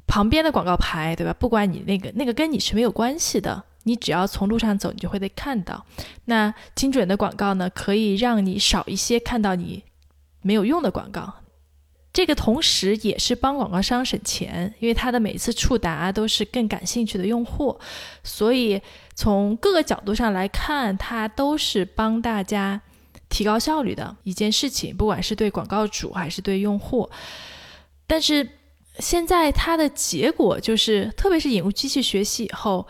[0.06, 1.34] 旁边的广告牌，对吧？
[1.40, 5.86] 不管你那个那个跟你是没有关系的，你只要从路上走，你就会被看到。
[6.26, 9.86] 那精准的广告呢，可以让你少一些看到你。
[10.42, 11.34] 没有用的广告，
[12.12, 17.80] 这个同时也是帮广告商省钱，因为他的每次触达都是更感兴趣的用户，
[18.24, 18.82] 所以
[19.16, 22.82] 从各个角度上来看，它都是帮大家
[23.30, 27.10] 提高效率的一件事情，不管是对广告主还是对用户。
[28.08, 28.46] 但是
[29.00, 32.86] 现在它的结果就是，特别是引入机器学习以后，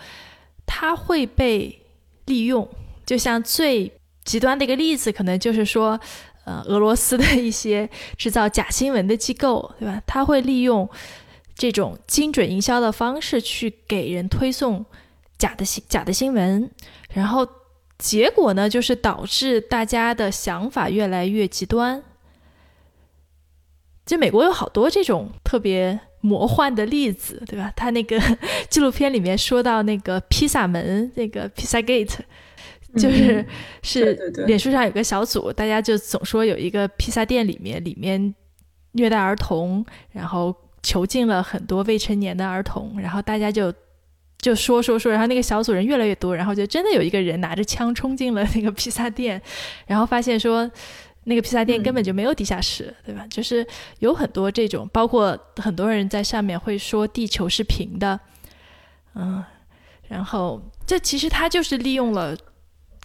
[0.66, 1.84] 它会被
[2.26, 2.68] 利用。
[3.06, 3.92] 就像最
[4.24, 6.00] 极端的一个例子，可能就是说。
[6.46, 10.02] 呃，俄罗斯的一些制造假新闻的机构， 对吧？
[10.08, 10.90] 他会利用
[11.56, 14.86] 这种精准营销的方式去给人推送
[15.38, 16.70] 假的新假的新闻，
[17.14, 17.48] 然后
[17.98, 22.04] 结果呢，就是导致大家的想法越来越极端。
[24.04, 27.72] 就美国有好多这种特别魔幻的例子，对吧？
[27.76, 28.20] 他那个
[28.68, 32.16] 纪录片里面说到那个披萨门，那个披萨 gate，
[32.96, 33.46] 就是
[33.84, 34.14] 是
[34.46, 38.34] 脸书上有个小组，大家就总说有一个披萨店里面里面
[38.94, 43.74] 虐待儿童，然后囚禁了很多未成年的儿童，然后大家就
[44.40, 49.42] 就说说说，然后那个小组人越来越多，然后就真的有一个人拿着枪冲进了那个披萨店，
[49.88, 50.70] 然后发现说。
[51.24, 53.24] 那个披萨店根本就没有地下室，对吧？
[53.30, 53.64] 就是
[54.00, 58.20] 有很多这种，包括很多人在上面会说地球是平的，
[59.14, 59.44] 嗯，
[60.08, 62.36] 然后这其实他就是利用了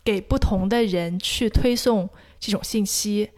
[0.07, 3.29] 给不同的人去推送这种信息。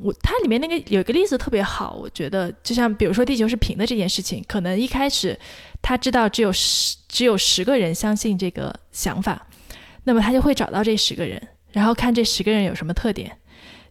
[0.00, 5.38] 我它里面那个有一个例子特别好，我觉得就像比如说地球是平的这件事情，可能一开始
[5.82, 9.46] 他知道只有十只有十个人相信这个想法，
[10.04, 11.40] 那么他就会找到这十个人，
[11.72, 13.36] 然后看这十个人有什么特点。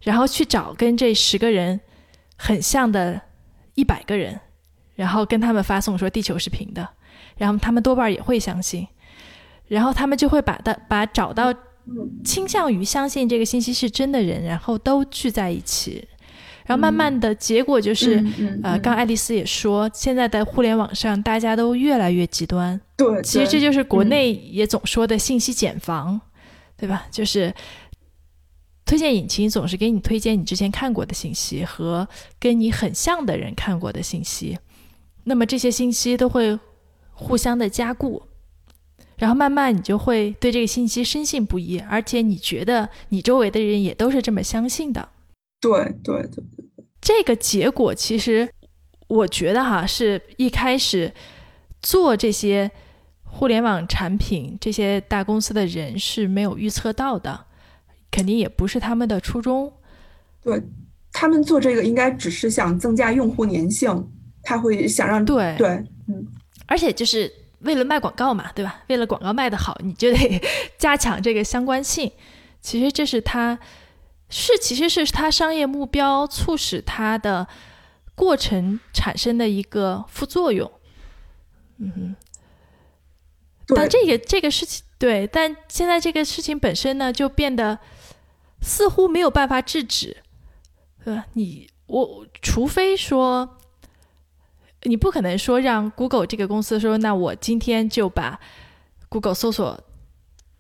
[0.02, 1.80] 然后去找跟这十个人
[2.38, 3.20] 很像的
[3.74, 4.40] 一百个人，
[4.96, 6.88] 然后跟他们发送说地球是平的，
[7.36, 8.88] 然后他们多半也会相信，
[9.68, 11.54] 然后他们就会把的把找到
[12.24, 16.08] 倾向于相信这个信息是真的人，然后都聚在一起，
[16.66, 18.24] 然后慢慢的结果就是，
[18.64, 26.20] 呃，刚爱丽丝也说，现在的互联网上大家都越来越极端，对，其实这就是国内也总说的信息茧房，
[26.76, 27.08] 对吧？
[27.12, 27.54] 就是。
[28.86, 32.08] 推荐引擎总是给你推荐你之前看过的信息和
[32.40, 34.58] 跟你很像的人看过的信息，
[35.26, 36.58] 那么这些信息都会
[37.12, 38.24] 互相的加固，
[39.18, 45.10] 然后慢慢你就会对这个信息深信不疑，而且你觉得你周围的人也都是这么相信的。
[45.60, 45.72] 对
[46.04, 48.48] 对对对，这个结果其实
[49.08, 51.12] 我觉得哈，是一开始
[51.82, 52.72] 做这些
[53.24, 57.46] 互联网产品这些大公司的人是没有预测到的。
[58.10, 59.72] 肯定也不是他们的初衷，
[60.42, 60.64] 对
[61.12, 64.10] 他们做这个应该只是想增加用户粘性，
[64.42, 65.68] 他会想让对对
[66.08, 66.26] 嗯，
[66.68, 68.84] 而且就是为了卖广告嘛，对吧？
[68.88, 70.42] 为了广告卖得好，你就得
[70.78, 72.12] 加强这个相关性。
[72.62, 73.58] 其实这是他
[74.30, 77.48] 是其实是他商业目标促使他的
[78.16, 80.72] 过程产生的一个副作用。
[81.78, 82.16] 嗯哼，
[83.76, 87.80] 但这个这个事情对，但现在这个事情本身呢，就变得。
[88.60, 90.18] 似乎没有办法制止，
[91.06, 91.28] 对吧？
[91.34, 93.56] 你我除非说，
[94.88, 98.40] 你不可能说让 Google 这个公司说，那我今天就把
[99.10, 99.80] Google 搜索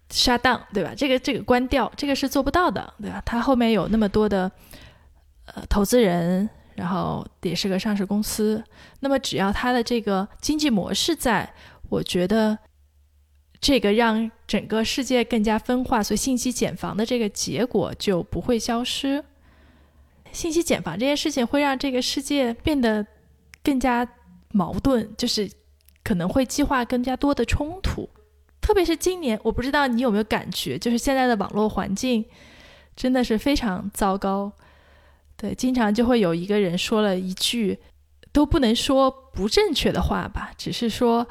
[0.10, 0.94] shut down，对吧？
[0.96, 3.22] 这个这个关掉，这个是做不到的，对吧？
[3.26, 4.52] 它后面有那么多的
[5.46, 8.63] 呃投资人，然后也是个上市公司，
[9.00, 11.54] 那么只要它的这个经济模式在，
[11.90, 12.58] 我觉得。
[13.60, 19.26] 这个让整个世界更加分化，所以信息茧房的这个结果就不会消失。
[20.32, 23.04] 信息茧房这件事情会让这个世界变得
[23.63, 24.08] 更加
[24.52, 25.50] 矛盾，就是
[26.04, 28.10] 可能会激化更加多的冲突。
[28.62, 32.26] 特别是今年，我不知道你有没有感觉，就是现在的网络环境
[32.96, 34.52] 真的是非常糟糕。
[35.36, 37.80] 对，经常就会有一个人说了一句
[38.32, 41.28] 都不能说不正确的话吧，只是说。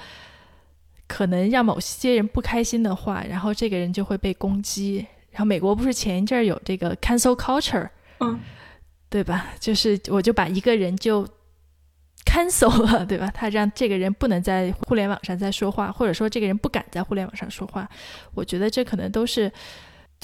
[1.09, 5.07] 可能让某些人不开心的话，然后这个人就会被攻击。
[5.31, 8.41] 然后美国不是前一阵儿有这个 cancel culture，嗯，
[9.09, 9.47] 对吧？
[9.61, 11.25] 就是我就把一个人就
[12.27, 13.31] cancel 了， 对吧？
[13.33, 17.89] 他让这个人不能在互联网上再说话，或者说这个人不敢在互联网上说话。
[18.35, 19.51] 我觉得这可能都是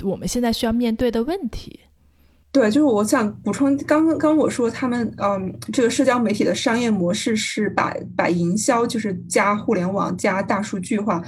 [0.03, 1.81] 我们现在需要面对的问题。
[2.51, 11.23] 对，就是我想补充，刚刚刚我说他们，嗯，这个社交媒体的商业模式是把把营销就是加互联网加大数据化，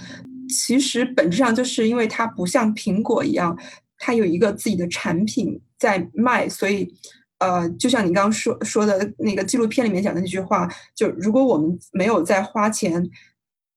[0.50, 3.58] 其实本质上就是因为它不像苹果一样，
[3.96, 6.94] 它有一个自己的产品在卖，所以，
[7.38, 13.02] 呃，就像你刚刚说说的那个纪录片里面讲的那句话，就如果我们没有在花钱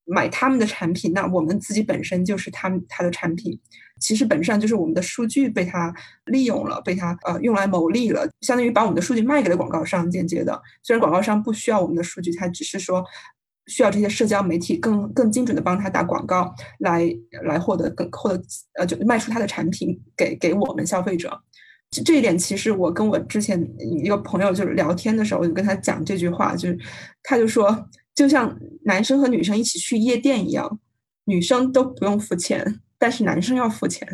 [0.06, 3.60] 买他们的产品，那我们自己本身就是他们他的产品。
[4.00, 5.92] 其实本质上就是我们的数据被他
[6.26, 10.62] 利用了，被他呃用来牟利了，相当于把我们的数据卖给了广告商，间接的。
[10.84, 13.04] 虽然广告商不需要我们的数据，他只是说
[13.66, 17.12] 需要这些社交媒体更更精准的帮他打广告，来
[17.44, 18.42] 来获得更获得
[18.76, 21.42] 呃就卖出他的产品给给我们消费者。
[21.90, 26.78] 这这一点其实我跟我之前一个朋友就是聊天的时候，我就跟他讲这句话，就是
[27.24, 30.80] 他就说，就像男生和女生一起去夜店一样，
[31.26, 32.82] 女生都不用付钱。
[33.00, 34.08] 但是男生要付钱，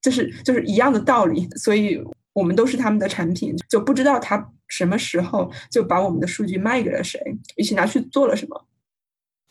[0.00, 2.02] 就是就是一样的道理，所以
[2.32, 7.20] 我们都是他们的产品，就不知道他什么时候就把我们的数据卖给了谁，
[7.54, 8.66] 一起拿去做了什么。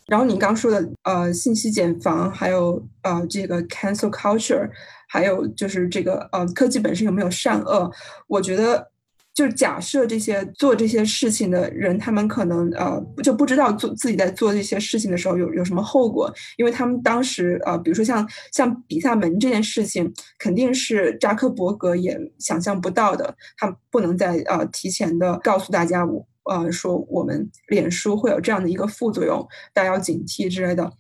[0.08, 4.70] 然后你刚说的呃信息茧房，还有呃这个 cancel culture，
[5.08, 7.92] 还有就是这个呃科技本身有没有善恶？
[8.28, 8.92] 我觉得。
[9.36, 30.92] 就假设这些做这些事情的人，他们可能呃就不知道做自己在做这些事情的时候有有什么后果，因为他们当时呃，比如说像像比萨门这件事情，肯定是扎克伯格也想象不到的，他不能再呃提前的告诉大家，我呃说我们脸书会有这样的一个副作用，大家要警惕之类的。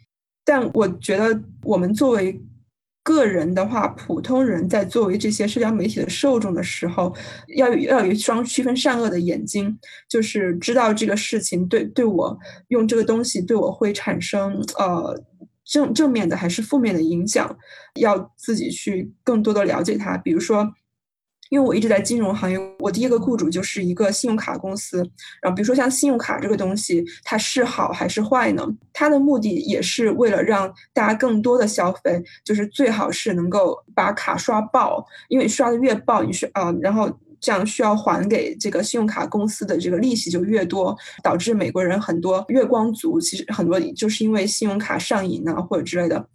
[0.43, 2.41] 但我觉得我们作为。
[3.07, 7.15] 个人的话，普通人在作为这些社交媒体的受众的时候，
[7.55, 9.77] 要有要有一双区分善恶的眼睛，
[10.09, 12.35] 就是知道这个事情对对我
[12.69, 15.23] 用这个东西对我会产生呃
[15.63, 17.55] 正正面的还是负面的影响，
[18.01, 20.73] 要自己去更多的了解它，比如说。
[21.49, 24.97] 因为我一直在金融行业，我第一个雇主就是一个信用卡公司。
[25.41, 28.67] 然后，比如说像信用卡这个东西，它是好还是坏呢？
[28.91, 46.27] 它的目的也是为了让大家更多的消费，就是最好是能够把卡刷爆，因为刷的越爆，你是啊，然后这样需要还给这个信用卡公司的这个利息就越多，导致美国人很多月光族，其实很多就是因为信用卡上瘾啊或者之类的。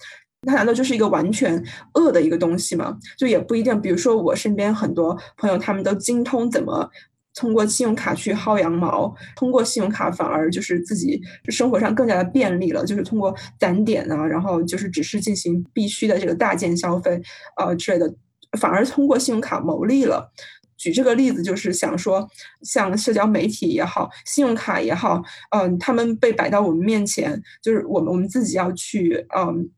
[0.47, 1.63] 它难道就是一个完全
[1.95, 2.97] 恶的一个东西吗？
[3.19, 3.79] 就也不一定。
[3.81, 6.89] 比如说，我身边很多朋友，他们都精通怎么
[7.35, 11.21] 通过信用卡去薅羊毛，通过信用卡反而就是自己
[11.51, 17.21] 生活上更加的便利了，就是通过攒点啊，然后就是只是进行必须的这个大件消费
[17.57, 18.15] 啊之类的，
[18.59, 20.33] 反而通过信用卡牟利了。
[20.79, 22.27] 举这个例子，就是想说，
[22.63, 29.69] 像社交媒体也好，信用卡也好，嗯，他们被摆到我们面前，就是我们我们自己要去，嗯。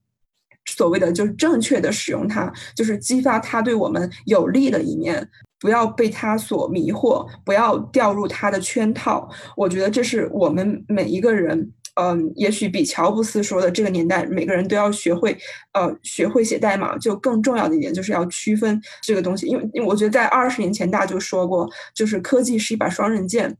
[0.67, 9.29] 所谓的就是正确的使用它，就是激发它对我们有利的一面，不要被它所迷惑，不要掉入它的圈套。
[9.57, 15.37] 我觉得这是我们每一个人，嗯，也许比乔布斯说的这个年代每个人都要学会，
[15.73, 19.47] 呃，学会写代码，就更重要的一点就是要区分这个东西。
[19.47, 23.57] 因为，因为我觉得在二十年前大家就说过，就是科技是一把双刃剑。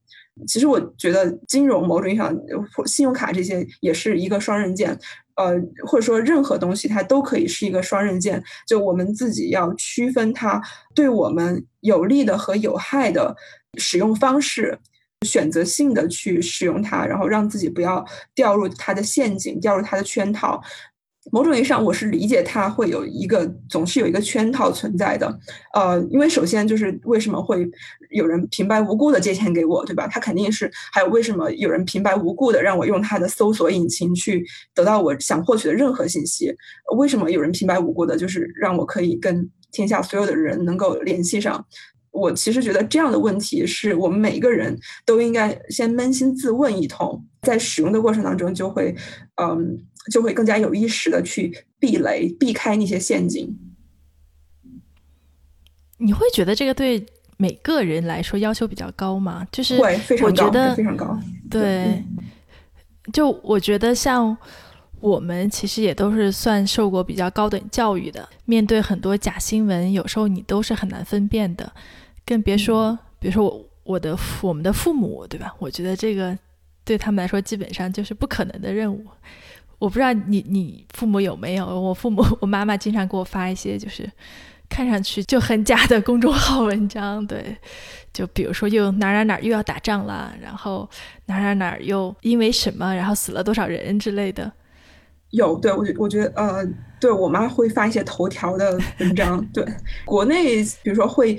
[0.47, 2.35] 其实我觉得金融某种意义上，
[2.87, 4.99] 信用卡这些也是一个双刃剑。
[5.37, 5.55] 呃，
[5.87, 8.43] 或者说任何东西，它都可以是一个双刃剑。
[8.67, 10.61] 就我们自己要区分它
[10.95, 13.35] 对我们有利的和有害的
[13.79, 14.79] 使用方式，
[15.27, 18.05] 选择性的去使用它，然后让自己不要
[18.35, 20.63] 掉入它的陷阱，掉入它的圈套。
[21.35, 25.27] 某种意义上，我是理解它会有一个总是有一个圈套存在的，
[25.73, 27.67] 呃，因为首先就是为什么会
[28.11, 30.07] 有人平白无故的借钱给我，对吧？
[30.07, 36.55] 他肯定是还有为什么有人平白无故的让我用他的搜索引擎去得到我想获取的任何信息？
[36.99, 41.65] 为什么有人平白无故的就是让我可以跟天下所有的人能够联系上？
[42.11, 48.95] 我其实觉得这样的问题是我们每一个人都应该先扪心自问一通，在使用的过程当中就会，
[49.43, 49.79] 嗯。
[50.11, 53.57] 就会更加有意识的去避雷，避开那些陷阱。
[55.99, 57.05] 你会觉得这个对
[57.37, 59.47] 每个人来说要求比较高吗？
[59.53, 61.19] 就是会非常高，非常高。
[61.49, 62.03] 对，
[63.13, 64.37] 就我觉得像
[65.01, 71.73] 我们其实也都是算受过比较高等教育的，面对很多假新闻，有时候你都是很难分辨的，
[72.27, 75.55] 更别说比如说我我的我们的父母，对吧？
[75.59, 76.37] 我觉得这个
[76.85, 79.07] 对他们来说基本上就是不可能的任务。
[79.83, 81.67] 我不知道你你父母有没有？
[81.67, 84.09] 我父母我妈妈经常给我发一些就是
[84.69, 87.57] 看上去就很假的公众号文章，对，
[88.13, 90.89] 就比如说又哪哪哪又要打仗了，然后
[91.27, 94.53] 哪哪哪又因为什么然后死了多少人之类的。
[95.31, 96.65] 有，对我我觉得呃，
[97.01, 99.67] 对我妈会发一些头条的文章， 对，
[100.05, 101.37] 国内比如说会。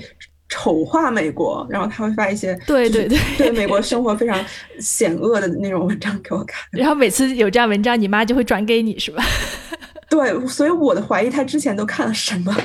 [0.56, 4.38] 丑化美国，然后他会发一些对对对对美国生活非常
[4.78, 6.64] 险恶的那种文章给我看。
[6.70, 9.24] 然后每次有这样文章，你妈就会转给你，是吧？
[10.08, 12.56] 对，所以我的怀疑，他之前都看了什么？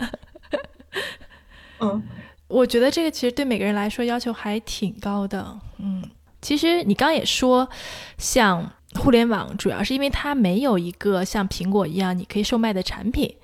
[1.80, 2.02] 嗯，
[2.48, 5.60] 我觉得这个其实对每个人来说要求还挺高的。
[5.78, 6.02] 嗯，
[6.40, 7.68] 其实你刚也说，
[8.16, 13.36] 像互联网，主要是因为它没有一个像苹果一样你可以售卖的产品。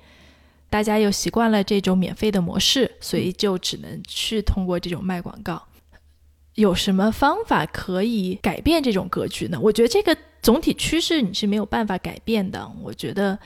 [0.69, 5.63] 大家又习惯了这种免费的模式，所以就只能去通过这种卖广告。
[6.55, 9.57] 有什么方法可以改变这种格局呢？
[9.61, 12.69] 我觉得这个总体趋势你是没有办法改变的。
[12.81, 13.39] 我觉得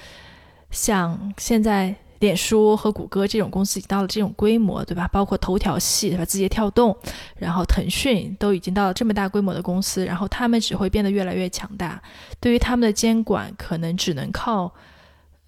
[0.71, 5.07] 像现在脸书和谷歌这种公司已经到了这种规模，对吧？
[5.09, 6.25] 包括头条系，对吧？
[6.25, 6.97] 字节跳动，
[7.35, 12.01] 然后腾讯都已经到了这么大规模的公司，然后他们只会变得越来越强大。
[12.39, 14.73] 对于他们的监管，可能只能靠。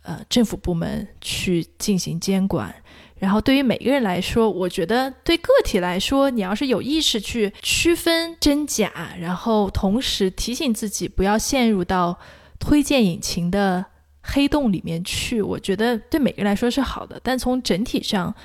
[0.05, 2.73] 呃政府部门去进行监管。
[3.17, 12.19] 然后对于每个人来说，我觉得对个体来说，你要是有意识去区分真假，然后同时提醒自己不要陷入到
[12.59, 13.83] 推荐引擎的
[14.21, 17.19] 黑洞里面去，我觉得对每个人来说是好的。
[17.23, 18.35] 但从整体上，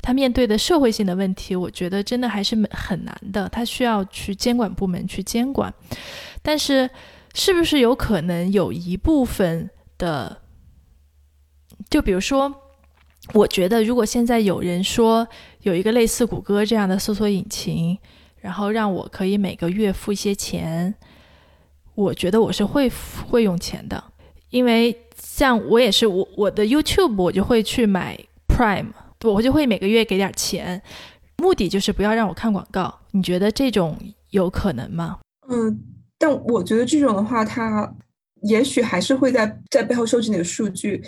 [0.00, 5.72] 他面对的社会性的问题，我觉得真的还是很难的，他需要去监管部门去监管。
[6.42, 6.88] 但是，
[7.34, 10.40] 是不是有可能有一部分的，
[11.90, 12.62] 就比如说？
[13.34, 15.26] 我觉得，如果现在有人说
[15.62, 17.98] 有一个类似谷歌这样的搜索引擎，
[18.36, 20.94] 然后让我可以每个月付一些钱，
[21.96, 22.88] 我觉得我是会
[23.28, 24.04] 会用钱的，
[24.50, 28.16] 因为像我也是我我的 YouTube 我就会去买
[28.46, 28.92] Prime，
[29.24, 30.80] 我就会每个月给点钱，
[31.38, 33.00] 目的就是不要让我看广告。
[33.10, 33.98] 你觉得这种
[34.30, 35.18] 有可能吗？
[35.48, 35.76] 嗯，
[36.16, 37.92] 但我觉得这种的话，它
[38.42, 41.02] 也许还是会在在背后收集你的数据。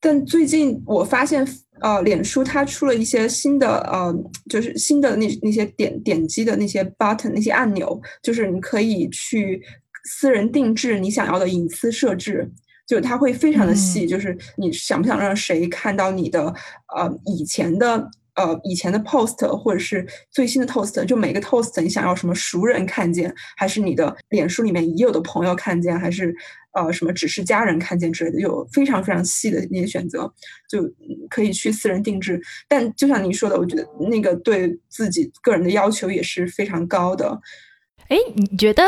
[0.00, 1.46] 但最近我发现，
[1.80, 4.14] 呃，脸书它出了一些新的，呃，
[4.48, 9.62] 就是新的那那些点点击的那些 button 那些按钮，就是你可以去
[10.04, 12.50] 私人定制你想要的隐私设置，
[12.86, 16.54] 就它会非常的细，就是你想不想让谁看到你的，
[16.96, 18.10] 呃，以前的。
[18.36, 26.34] 呃，以前的 post 或者是最新的 post，就每个 post 你想要什么熟人看见，还是你的脸书里面已有的朋友看见，还是
[26.72, 30.32] 呃什么只是家人看见之类的，有非常非常细的那些选择，
[30.68, 30.82] 就
[31.28, 32.40] 可以去私人定制。
[32.68, 37.40] 但就像您说的，我觉得那个对自己个人的要求也是非常高的。
[38.08, 38.82] 哎，你觉得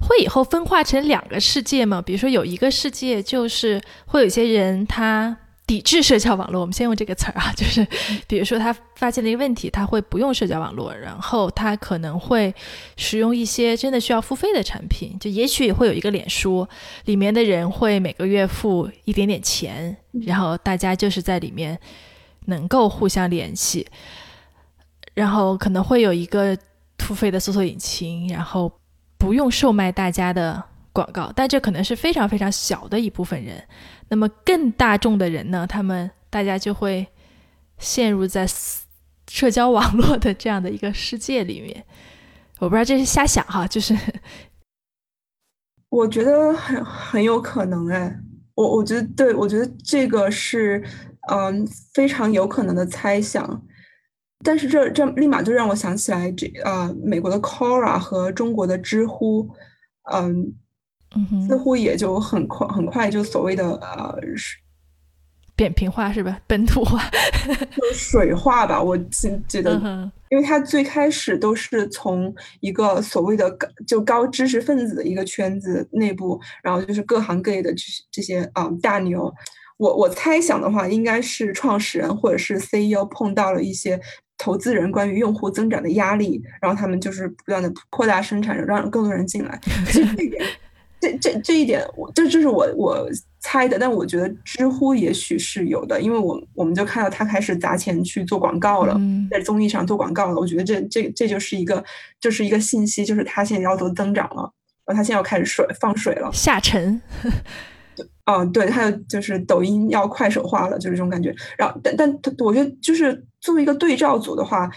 [0.00, 2.02] 会以后分化成两个世界吗？
[2.02, 5.38] 比如说有一个世界就是会有些人他。
[5.66, 7.86] 抵制社交网络，我们先用这个词儿啊， 就是
[8.26, 12.54] 比如说他发现了一个问题，他会不用社交网络，然后他可能会
[12.96, 16.68] 使用一些真的需要付费的产品，就也许会有一个脸书
[17.06, 19.96] 里面的人会每个月付一点点钱，
[20.26, 21.78] 然后大家就是在里面
[22.44, 23.86] 能够互相联系，
[25.14, 26.56] 然后可能会有一个
[26.98, 28.70] 付费的搜索引擎，然后
[29.16, 30.62] 不用售卖大家的
[30.92, 33.64] 广告，但这可能是非常非常小的一部分人。
[34.14, 35.66] 那么更大众的人呢？
[35.66, 37.04] 他们大家就会
[37.78, 38.46] 陷入在
[39.28, 41.84] 社交网络的这样的一个世界里面。
[42.60, 43.92] 我不知道这是瞎想哈，就是
[45.88, 48.16] 我觉得很很有可能哎，
[48.54, 50.80] 我我觉得对，我觉得这个是
[51.32, 53.66] 嗯非常有可能的猜想。
[54.44, 59.50] 但是这这立马就让我想起来这呃美国的 Cora 和中国的知乎，
[60.12, 60.54] 嗯。
[61.48, 64.16] 似乎也就很快很快就所谓的呃
[65.56, 66.40] 扁平化是吧？
[66.48, 67.00] 本土化，
[67.92, 68.82] 水化吧。
[68.82, 79.32] 我记记得，因为它最开始都是从一个所谓的高就高知识分子的一个圈子内部，然后就是各行各业的这这些啊大牛。
[79.76, 84.00] 我我猜想的话，应该是创始人或者是 CEO 碰到了一些
[84.36, 89.60] 投资人关于用户增长的压力，然后他们就是不断的扩大生产，让更多人进来。
[89.92, 90.44] 这点。
[91.00, 93.06] 这这这一点，我这这是我我
[93.40, 98.98] 猜的，但我觉得知乎也许是有的，因为我我们就看到他开始砸钱去做广告了，
[99.30, 100.36] 在综艺上做广告了。
[100.36, 101.84] 我觉得这这这就是一个
[102.18, 104.50] 就是一个信息，就是他现在要做增长了，
[104.86, 107.00] 然后他现在要开始水放水了，下沉。
[108.24, 111.34] 嗯，对，还有就是抖音要快手化了，就是这种感觉。
[111.58, 114.70] 然后，但但我觉得就是作为一个对照组的话。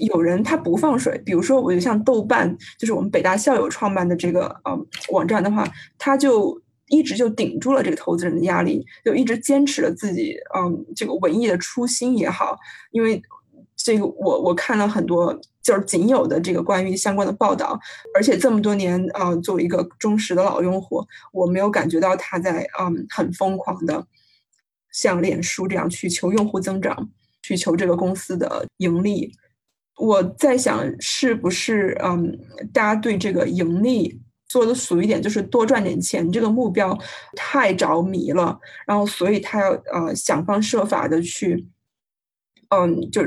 [0.00, 5.66] 有人他不放水，比如说，我就像豆瓣，就是我们北大校友创办的这个呃网站的话，
[5.98, 12.58] 他就一直就顶住了这个投资人的压力，就一直坚持了自己嗯这个文艺的初心也好，
[12.90, 13.22] 因为
[13.74, 17.80] 这个我我看了很多就是仅有的这个关于相关的报道，
[18.14, 21.02] 而且这么多年啊作为一个忠实的老用户，
[21.32, 24.06] 我没有感觉到他在嗯很疯狂的
[24.92, 27.08] 像脸书这样去求用户增长，
[27.42, 29.32] 去求这个公司的盈利。
[30.00, 32.34] 我在想，是不是嗯，
[32.72, 36.98] 大家对这个盈利做的俗一点，就是多赚点钱这个目标
[37.36, 41.68] 太着迷了，然后所以他要呃想方设法的去，
[42.70, 43.22] 嗯，就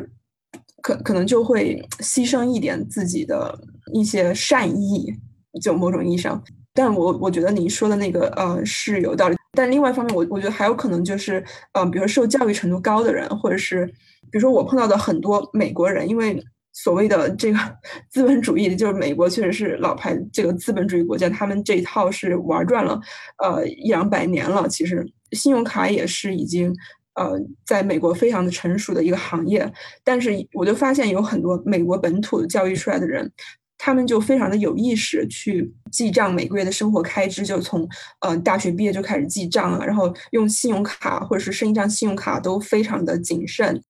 [0.82, 3.56] 可可能就会牺牲一点自己的
[3.94, 5.14] 一些善意，
[5.62, 6.44] 就某种意义上。
[6.74, 16.44] 但我我觉得你说的那个呃是有道理，但另外一方面，我我觉得还有可能就是嗯，比如受教育程度高的人，或者是比如说我碰到的很多美国人，因为。
[16.74, 17.60] 所谓的这个
[18.10, 23.00] 资本主义，就是美国确实是老牌这个资本主义国家，他们这一套是玩转了，
[23.38, 24.68] 呃一两百年了。
[24.68, 26.76] 其实信用卡也是已经
[27.14, 29.72] 呃在美国非常的成熟的一个行业，
[30.04, 33.32] 但是我就发现有很多美国本土教育出来的人。
[33.78, 37.86] 他们就非常的有意识去记账每个月的生活开支，就从
[38.22, 43.84] 呃大学毕业就开始记账啊，然后用信用卡或者是申一张信用卡都非常的谨慎，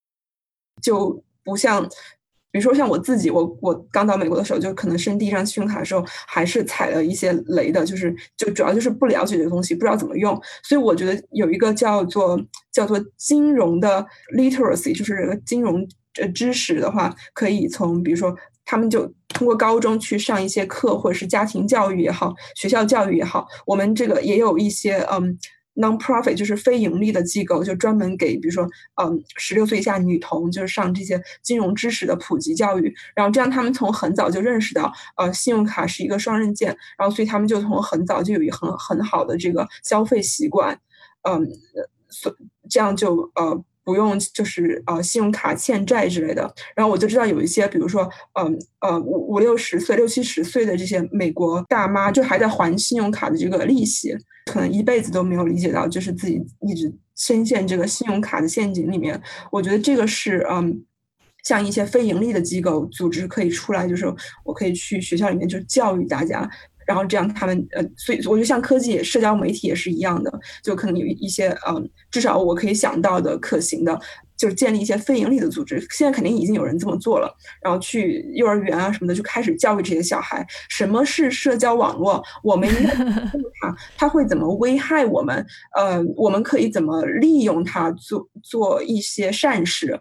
[0.82, 1.88] 就不像。
[2.54, 10.40] 比如说像我自己，我我刚到美国的时候，就可能申第一张信用卡的时候，还是踩了一些雷的，就是就主要就是不了解这个东西，不知道怎么用。
[10.62, 12.40] 所以我觉得有一个叫做
[12.72, 14.06] 叫做金融的
[14.38, 15.84] literacy，就是这个金融
[16.22, 25.38] 呃知识的话，可以从比如说他们就通过高中去上一些课，或者是家庭教育也好，学校教育也好，我们这个也有一些嗯。
[25.76, 28.64] Non-profit 就是非盈利的机构，就专门给，比如说，
[29.02, 32.94] 嗯，十六岁以下女童，就是上这些金融知识的普及教育。
[33.16, 36.70] 然后这样，他们从很早就认识到，呃，信用卡是一个双刃剑。
[36.98, 40.80] 然后，所以他们就从很早就有一很很好的这个消费习惯，
[41.24, 41.48] 嗯，
[42.10, 42.36] 所
[42.70, 43.64] 这样就呃。
[43.84, 46.54] 不用，就是呃，信用卡欠债之类的。
[46.76, 48.10] 然后我就知道有一些，比如说，
[48.40, 54.16] 嗯呃，五五六十岁、六七十岁的这些美国大妈，就还在还信用卡的这个利息，
[54.46, 59.22] 可能一辈子都没有理解到，就是自己一直深陷这个信用卡的陷阱里面。
[59.52, 60.84] 我觉得这个是，嗯，
[61.44, 64.06] 像一些非盈利的机构组织可以出来，就是
[64.46, 66.50] 我可以去学校里面就教育大家。
[66.86, 70.32] 然后这样，他们呃，所以我觉得像科技、社交媒体也是一样的，
[70.64, 74.00] 就可能有一些嗯，至少我可以想到的可行的，
[74.38, 75.80] 就是建立一些非盈利的组织。
[75.92, 82.70] 现在肯定已经有人这么做了，然后去幼儿园啊什么的就开始教育这些小孩什么是社交网络，我们
[83.62, 90.00] 它它会怎么危害我们，呃，我们可以怎么利用它做做一些善事。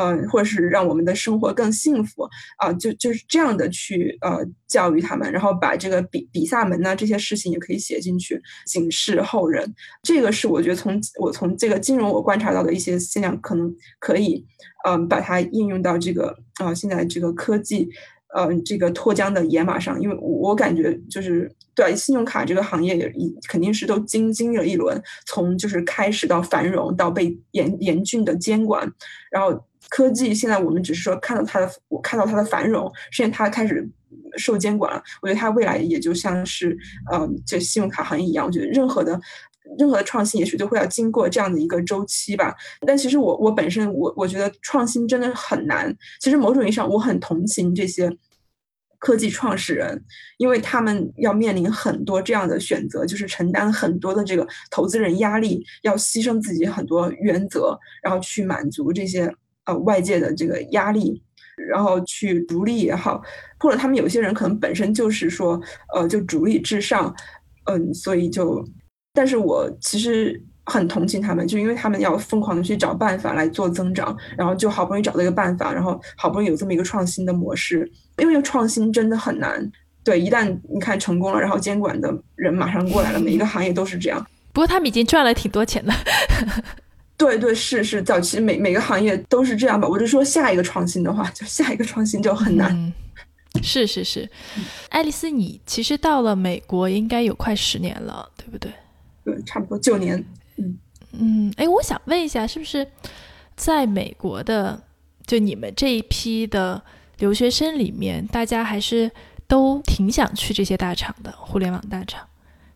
[0.00, 2.22] 嗯，或者是让我们的生活更幸福
[2.58, 9.74] 啊，就就是这样的去呃教育他们，然后把这个比比萨门呐这些事情也可以写进去，警示后人。
[10.04, 14.46] 这个是我觉得从我从这个金融我观察到的一些现象，可能可以
[14.86, 17.88] 嗯把它应用到这个啊现在这个科技
[18.36, 23.12] 嗯这个脱缰的野马上，因为我感觉就是对信用卡这个行业也
[23.48, 28.88] 肯定是都经经历了一轮，从就是开始到繁荣到被严严峻的监管，
[29.32, 29.64] 然后。
[29.88, 33.88] 科技现在我们只是说看到它的，我看到它的繁荣，实际上它开始
[34.36, 35.02] 受监管了。
[35.22, 36.76] 我觉得它未来也就像是，
[37.10, 38.44] 呃，这信用卡行业一样。
[38.44, 39.18] 我觉得任何的
[39.78, 42.54] 任何的创新，也许都会要经过这样的一个周期吧。
[42.86, 45.94] 但其实我我本身我我觉得创新真的很难。
[46.20, 48.14] 其实某种意义上，我很同情这些
[48.98, 50.04] 科技创始人，
[50.36, 59.32] 因为他们要面临很多这样的选择，就是承担很多的这个投资人压力，要牺牲自己很多原则，然后去满足这些。
[59.68, 61.22] 呃，外界的这个压力，
[61.68, 63.22] 然后去独立也好，
[63.58, 65.60] 或者他们有些人可能本身就是说，
[65.94, 67.14] 呃，就主力至上，
[67.64, 68.64] 嗯，所以就，
[69.12, 79.70] 但是我其实很同情他们，就因为他们要疯狂的去找办法来做增长，然后就好不容易找到一个办法，然后好不容易有这么一个创新的模式，因为创新真的很难，
[80.02, 84.26] 对，一旦你看成功了，然后监管的人马上过来了，每一个行业都是这样。
[84.54, 85.92] 不过他们已经赚了挺多钱的。
[87.18, 89.86] 对对是是，早期每每个行业都是这样吧。
[89.86, 92.94] 我就说下一个创新的话，就下一个创新就很难。
[93.60, 94.30] 是是是，
[94.88, 98.70] 爱丽丝，你其实到了美国应该有快十年了，对不对？
[99.24, 100.24] 对，差不多九年。
[100.58, 100.78] 嗯
[101.12, 102.86] 嗯，哎，我想问一下，是不是
[103.56, 104.80] 在美国的
[105.26, 106.80] 就你们这一批的
[107.18, 109.10] 留学生里面，大家还是
[109.48, 112.24] 都挺想去这些大厂的互联网大厂，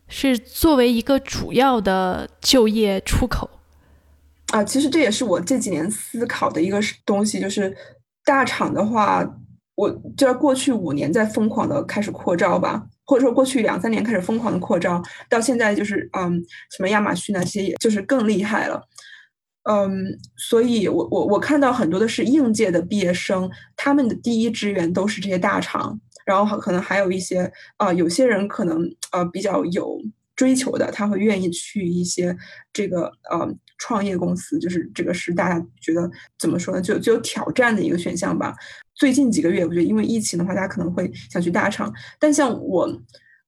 [0.09, 3.49] 是作为一个主要的就业出口？
[4.53, 7.75] 啊，其实这也是我这几年思考的一个东西，就是
[8.23, 9.27] 大厂的话，
[9.73, 16.39] 我就要过去五年在疯狂的开始扩招吧，或者说过去两三年开始疯狂的扩招，到现在就是嗯，
[16.69, 18.79] 什么亚马逊那些，也就是更厉害了，
[19.63, 29.99] 嗯，所以我我我看到很多的是应届的毕业生，他们的第一志愿都是这些大厂，然后可能还有一些啊，有些人可能呃比较有。
[30.35, 32.35] 追求的，他会愿意去一些
[32.73, 33.47] 这个呃
[33.83, 36.09] 创业公司，就是这个是大家觉得
[36.39, 36.81] 怎么说呢？
[36.81, 38.55] 就就有挑战的一个选项吧。
[38.95, 41.93] 最近几个月，我觉得因为疫情的话，大家可能会想去大厂。
[42.17, 42.89] 但像我，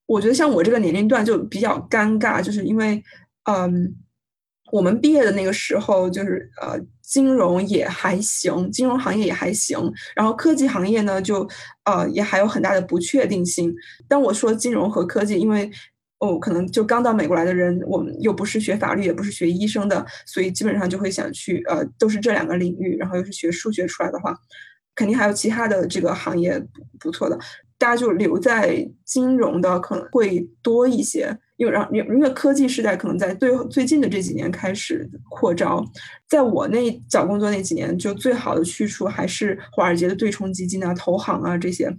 [0.06, 3.02] 我觉得像我这个年龄段就比较尴尬，就是因为
[3.44, 3.96] 嗯，
[4.74, 9.80] 我们毕业的那个时候，就是呃金融也还行，金融行业也还行，
[10.18, 11.48] 然后科技行业呢，就
[11.86, 13.74] 呃也还有很大的不确定性。
[14.10, 15.72] 当我说金融和科技，因为
[16.20, 24.34] 哦，可能就刚到美国来的人，我们又不是学法律，也不是学医生的，所以基本上就会想去，呃，都是这两个领域，然后又是学数学出来的话，
[24.96, 26.62] 肯定还有其他的这个行业
[27.00, 27.38] 不错的，
[27.78, 35.84] 大家就留在金融的可能会多一些，因为让因为科技时代可能在最最近的这几年开始扩招，
[36.28, 41.90] 在我那找工作那几年，就最好的去处还是华尔街的对冲基金啊、投行啊这些。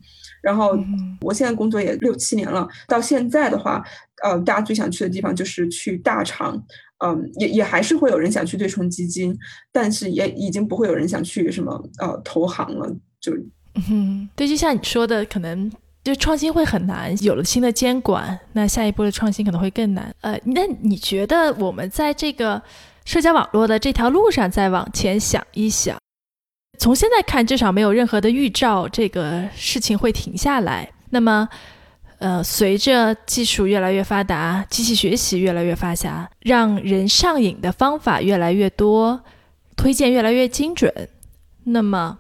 [0.42, 0.78] 然后
[1.22, 3.82] 我现在工作也六七年了，到现在的话，
[4.22, 6.62] 呃，大家最想去的地方就是去大厂，
[7.04, 9.36] 嗯，也也还是会有人想去对冲基金，
[9.72, 13.32] 但是也已经不会有人想去什么呃投行了，就
[13.90, 15.70] 嗯，对，就像你说的，可能。
[16.06, 20.14] 就创新会很难，有了新的监管，那下一步的创新可能会更难。
[20.20, 22.62] 呃，那你觉得我们在这个
[23.04, 25.98] 社交网络的这条路上再往前想一想，
[26.78, 30.88] 从现在看，至少没有任何的预兆，这个事情会停下来。
[31.10, 31.48] 那么，
[32.20, 39.24] 呃，随着技术越来越发达，机器学习越来越发达，让人上瘾的方法越来越多，
[39.76, 41.08] 推荐越来越精准，
[41.64, 42.16] 那么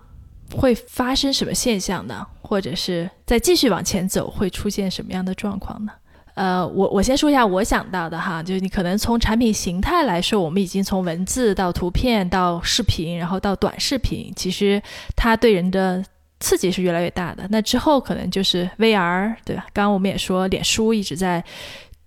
[0.56, 2.26] 会发生什么现象呢？
[2.40, 5.92] 或者是再继续往前走，会出现什么样的状况呢？
[6.34, 14.80] 呃，我我先说一下我想到的哈，就是你可能从产品形态来说，我们已经从文字到图片到视频，然后到短视频，其实
[15.16, 16.04] 它对人的
[16.38, 17.46] 刺激是越来越大的。
[17.50, 19.64] 那之后可能就是 VR，对吧？
[19.72, 21.42] 刚刚我们也说，脸书一直在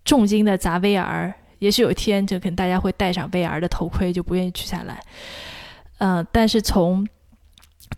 [0.06, 5.02] 重金的砸 VR，也许有一天就可能大家会戴上 VR 的头盔，就不愿意取下来。
[5.98, 7.06] 呃，但是从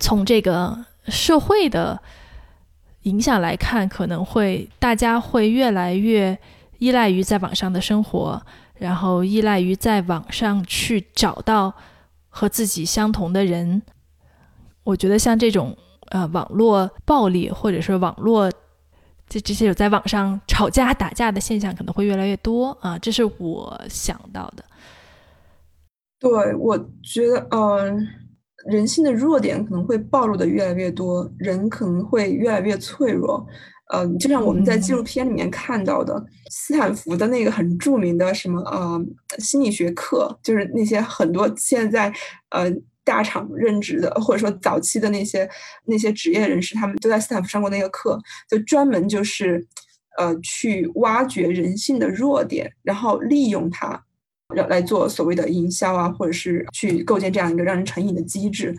[0.00, 2.00] 从这个社会的。
[3.04, 6.38] 影响来看，可能会大家会越来越
[6.78, 8.40] 依赖于在网上的生活，
[8.76, 11.74] 然后依赖于在网上去找到
[12.28, 13.82] 和自己相同的人。
[14.84, 15.76] 我觉得像这种
[16.10, 18.48] 呃网络暴力，或者是网络
[19.28, 22.96] 这这些有在网上吵架打架的现象，可能会越来越多啊。
[22.96, 24.64] 这是我想到的。
[26.20, 28.08] 对，我觉得嗯。
[28.66, 33.46] 人性的弱点可能会暴露的越来越多，人可能会越来越脆弱。
[33.94, 38.98] 嗯，就像我们在纪录片里面看到的，斯坦福的那个很著名的什么呃
[39.38, 42.10] 心理学课，就是那些很多现在
[42.50, 42.72] 呃
[43.04, 45.46] 大厂任职的，或者说早期的那些
[45.84, 49.62] 那些职业人士，他们都在斯坦福上过那个课，就专门就是
[50.16, 54.02] 呃去挖掘人性的弱点，然后利用它。
[54.54, 58.74] 来来做所谓的营销啊，或者是去构建这样一个让人成瘾的机制，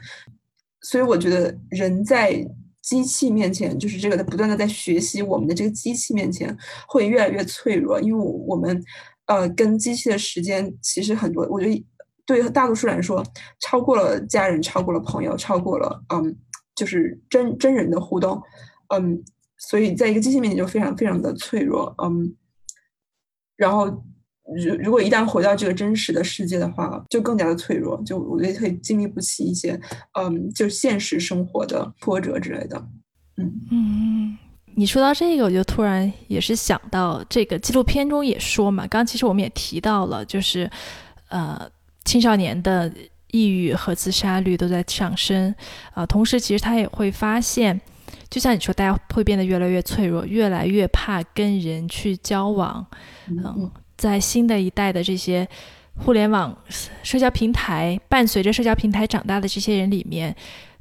[0.81, 2.45] 所以我觉得人在
[2.81, 6.55] 机器面前，就是这个在不断的在学习我们的这个机器面前，
[6.87, 8.83] 会越来越脆弱，因为我们
[9.27, 11.85] 呃跟机器的时间其实很多，我觉得
[12.25, 13.23] 对大多数来说，
[13.59, 16.35] 超过了家人，超过了朋友，超过了嗯，
[16.75, 18.41] 就是真真人的互动，
[18.89, 19.23] 嗯，
[19.57, 22.35] 所以在一个机器面前就非常非常的脆弱，嗯，
[23.55, 24.03] 然后。
[24.45, 29.79] 如如果一旦回到这个真实的世界的话，就更加的脆弱，就我觉得会经历不起一些，
[30.19, 32.77] 嗯，就现实生活的波折之类的。
[33.37, 34.37] 嗯嗯，
[34.75, 40.69] 你说到这个，我就突然也是想到，这个纪录片中也说嘛，刚刚其实我们也提到了，就是
[41.29, 41.67] 呃，
[42.03, 42.91] 青少年的
[43.31, 45.55] 抑郁和自杀率都在上升
[45.93, 47.79] 啊，同时其实他也会发现，
[48.29, 52.85] 就像你说，大家会变得越来越脆弱，越来越怕跟人去交往，
[53.29, 53.71] 嗯。
[54.03, 55.47] 在新的一代的这些
[55.95, 56.53] 互联网
[57.03, 60.35] 社交平台，伴随着社交平台长大的这些人里面，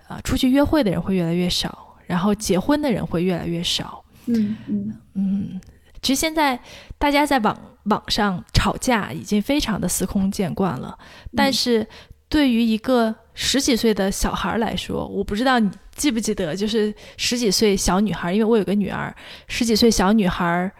[0.08, 4.04] 啊，出去约会的人会越来越少，然后结婚的人会越来越少。
[4.26, 5.60] 嗯嗯嗯，
[6.00, 6.58] 其实现在
[6.98, 10.98] 大家在网网上吵架已经非常的司空见惯了，
[11.36, 11.86] 但是
[12.28, 19.14] 对于一个十几岁的小孩来说，我不知道你记不记得，就是十几岁小女孩，因为我有个女儿，
[19.46, 20.72] 十几岁小女孩，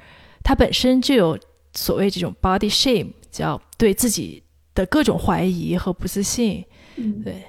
[0.42, 1.38] 她本身就有。
[1.74, 4.42] 所谓这种 body shame，叫对自己
[4.74, 6.64] 的各种怀疑和不自信。
[6.96, 7.42] 嗯，对，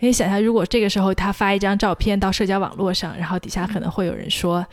[0.00, 4.66] 可以想象，如果这个时候他发一张照片到社交网络上，然后底下可能会有人说，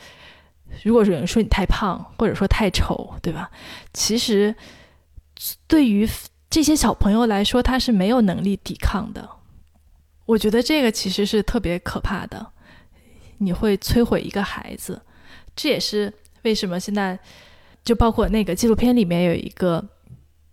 [0.82, 3.50] 如果有人说你太胖，或者说太丑，对吧？
[3.92, 4.54] 其实
[5.66, 6.08] 对于
[6.48, 9.28] 这些小朋友来说，他是没有能力抵抗的。
[10.24, 12.52] 我觉得这个其实是特别可怕的，
[13.38, 15.02] 你会摧毁一个孩子。
[15.54, 16.10] 这也是
[16.42, 17.18] 为什么现在。
[17.84, 19.84] 就包括那个纪录片里面有一个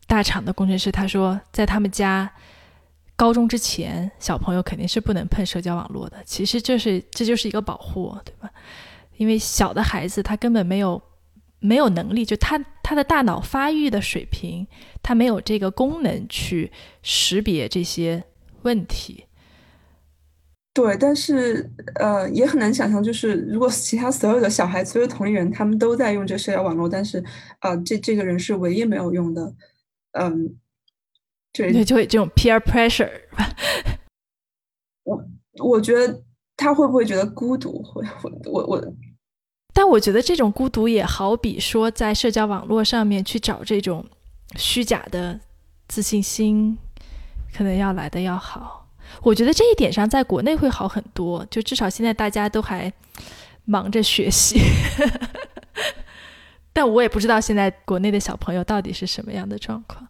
[0.06, 2.30] 大厂的工程师，他说，在他们家
[3.16, 6.18] 高中之前，小朋友肯定是不能碰社交网络的。
[6.26, 8.52] 其实这是这就是一个保护，对吧？
[9.18, 11.02] 因为小的孩子他根本没有
[11.60, 14.68] 没有能力，就他他的大脑发育的水平，
[15.02, 16.72] 他没有这个功能去
[17.04, 18.24] 识别这些
[18.64, 19.26] 问题。
[20.74, 27.22] 对，但是呃，也很难想象，就是如果其他所有的小孩、所有同龄人，他们都在用这社交网络，但是
[27.60, 29.54] 啊，这这个人是唯一没有用的，
[30.12, 30.56] 嗯，
[31.52, 33.12] 对，就会这种 peer pressure。
[35.04, 35.22] 我
[35.62, 36.24] 我觉得
[36.56, 37.84] 他会不会觉得孤独？
[37.84, 38.94] 会会，我我
[39.74, 44.06] 但我觉得这种孤独也好比说在社交网络上面去找这种
[44.56, 45.38] 虚假的
[45.90, 46.78] 自信心，
[47.54, 48.81] 可能要来的要好。
[49.24, 52.92] 我觉得这一点上在国内会好很多，就至少现在大家都还
[53.66, 54.60] 忙着学习。
[56.74, 60.08] 但我也不知道现在国内的小朋友到底是什么样的状况。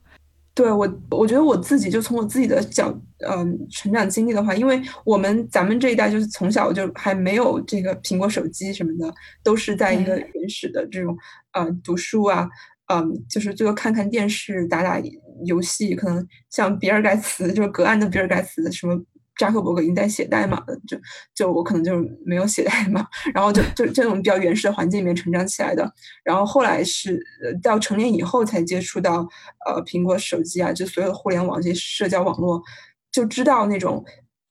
[0.53, 2.93] 对我，我觉得我自己就从我自己的角，
[3.27, 11.17] 嗯，成长经历的话，因为我们咱们这一代就是从小就还没有这个苹果手机什么的，都是在一个原始的这种，
[11.53, 12.49] 呃，读书啊，
[12.91, 15.01] 嗯，就是最多看看电视，打打
[15.45, 19.01] 游戏，可能像比尔盖茨，就是隔岸的比尔盖茨什么。
[19.39, 20.95] 扎克伯格已经在写代码了，就
[21.33, 25.89] 就我可能就没有写代码，然后就就这种比较原始的环境里面成长起来的，
[26.23, 27.19] 然后后来是
[27.63, 29.27] 到成年以后才接触到
[29.65, 32.61] 呃苹果手机啊，就所有的互联网这些社交网络，
[33.11, 34.05] 就知道那种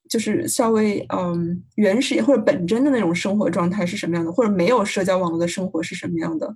[0.09, 6.53] 就是稍微嗯原始或者本真的那种生活状态是什么样的，或者没有社交网络的生活是什么样的，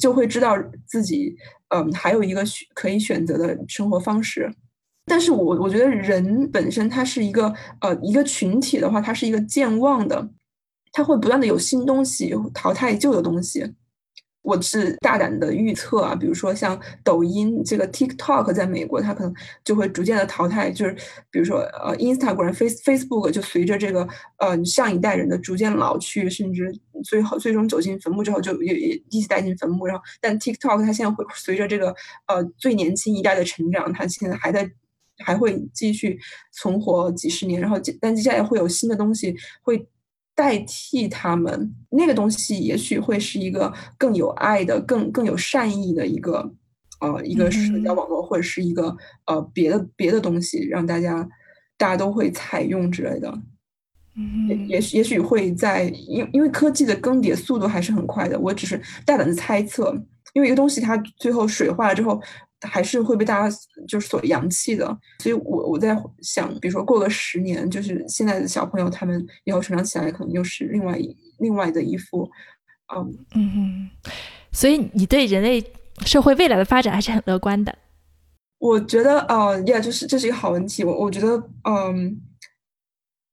[0.00, 1.34] 就会知道自己
[1.68, 2.42] 嗯还有一个
[2.74, 4.52] 可以选择的生活方式。
[5.06, 10.30] 但是我我觉得人本身它是一个呃一个群体的话，它是一个健忘的，
[10.92, 13.74] 它会不断的有新东西淘汰旧的东西。
[14.44, 19.34] 我是大胆的预测啊，比如说像抖音这个 TikTok 在美国，它可能
[19.64, 20.94] 就会逐渐的淘汰，就是
[21.30, 26.70] 比如说呃 Instagram、Face Facebook 就随着这个呃上一代人的逐渐老去，甚至
[27.02, 29.86] 最后最终走进坟墓之后，就也也一起带进坟墓。
[29.86, 31.94] 然后，但 TikTok 它现在会随着这个
[32.26, 34.70] 呃最年轻一代的成长，它现在还在。
[35.18, 36.18] 还会继续
[36.50, 39.32] 存活几十年，然后但接下来会有新的东西
[39.62, 39.86] 会
[40.34, 46.52] 代替他们，那个东西也许会是一个更有爱的、更更有善意的一个
[47.00, 51.28] 呃一个社交网络，或者是一个呃别的别的东西，让大家
[51.76, 53.32] 大家都会采用之类的。
[54.16, 59.94] 嗯，也许也许会在因因为科技的更迭速度还是很快的，我只是大胆的猜测，
[60.34, 62.20] 因为一个东西它最后水化了之后。
[62.64, 63.56] 还是会被大家
[63.86, 64.86] 就是所扬弃的，
[65.20, 72.28] 所以我我在想，比如说过个十年，就是现在的小朋友他们以后成长起来，可能又是另外一另外的一副，
[72.94, 73.90] 嗯嗯，
[74.52, 75.64] 所以你对人类
[76.04, 77.76] 社会未来的发展还是很乐观的。
[78.58, 80.82] 我觉得，呃，呀，就是这是一个好问题。
[80.84, 81.36] 我我觉得，
[81.68, 82.18] 嗯，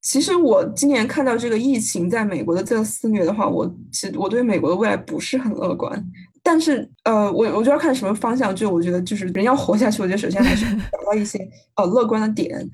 [0.01, 6.03] 其实我今年看到这个疫情在美国的这个肆虐的话，我其实我对美国的未来不是很乐观。
[6.51, 8.53] 但是，呃，我我就要看什么方向。
[8.53, 11.39] 就我觉得，就是人要活下去，我觉得首先还是 找到一些
[11.77, 12.69] 呃乐观的点。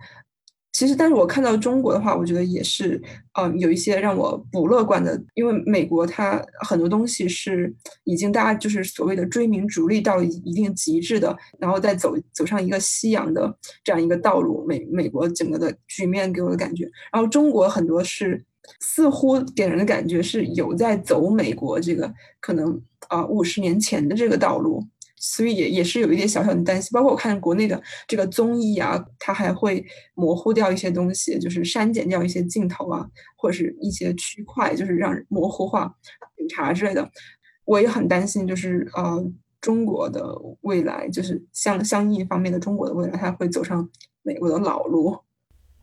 [0.74, 3.00] 其实，但是我看到中国的话，我觉得也是，
[3.40, 5.22] 嗯，有一些让我不乐观的。
[5.36, 7.72] 因为美国它很多东西是
[8.06, 14.66] 已经大家就是所谓的追名逐利到一定极致的，然后再走走上一个夕阳的这样一个道路。
[14.68, 18.44] 美美国整个的局面给我的感觉，然后中国很多是。
[18.82, 22.78] 似乎给人的感觉是有在走美国这个可能
[23.10, 24.84] 啊五十年前的这个道路，
[25.16, 26.90] 所以也也是有一点小小的担心。
[26.94, 35.94] 包括我看国内的这个综艺啊，它还会模糊掉一些东西，就是删减掉一些镜头啊，或者是一些区块，就是让模糊化
[36.38, 37.10] 警察之类的。
[37.66, 39.26] 我也很担心，就是呃
[39.60, 40.24] 中国的
[40.62, 43.90] 未来，就是相相应方面的中国的未来，它会走上
[44.24, 45.18] 美国的老路。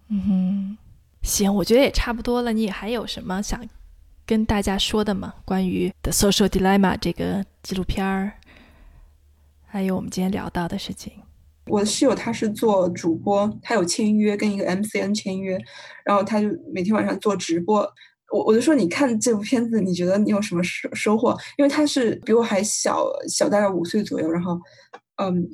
[0.08, 0.78] 嗯哼。
[1.22, 2.52] 行，我觉得也差不多了。
[2.52, 3.58] 你还有什么想
[4.26, 5.34] 跟大家说的吗？
[5.44, 8.32] 关于《The Social Dilemma》这个纪录片儿，
[9.66, 11.12] 还有我们今天聊到的事情。
[11.66, 15.58] 我的室友他是做主播，他有签约跟一个 MCN 签约，
[16.04, 17.80] 然后他就每天晚上做直播。
[18.30, 21.36] 我我就说，你看这部片子，你觉得你有什么收收获？
[21.56, 24.58] 因为他是比我还小小大概五岁左右，然后
[25.16, 25.48] 嗯。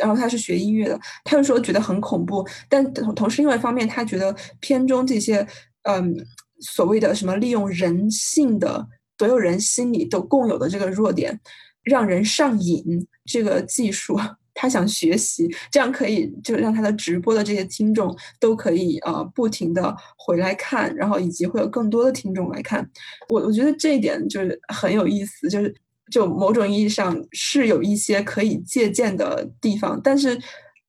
[0.00, 5.46] 然后他是学音乐的，他就说觉得很恐怖，但同同时另外一方面，他觉得片中这些
[5.82, 6.16] 嗯
[6.64, 8.88] 所谓的什么利用人性的
[9.18, 11.38] 所有人心里都共有的这个弱点，
[11.82, 14.18] 让人上瘾这个技术，
[14.54, 22.90] 他想学习，这样可以就让他的直播的这些听众都可以呃不停的回来看，然后以及会有更多的听众来看。
[23.28, 25.74] 我我觉得这一点就是很有意思，就是。
[26.12, 30.38] 就某种意义上是有一些可以借鉴的地方，但是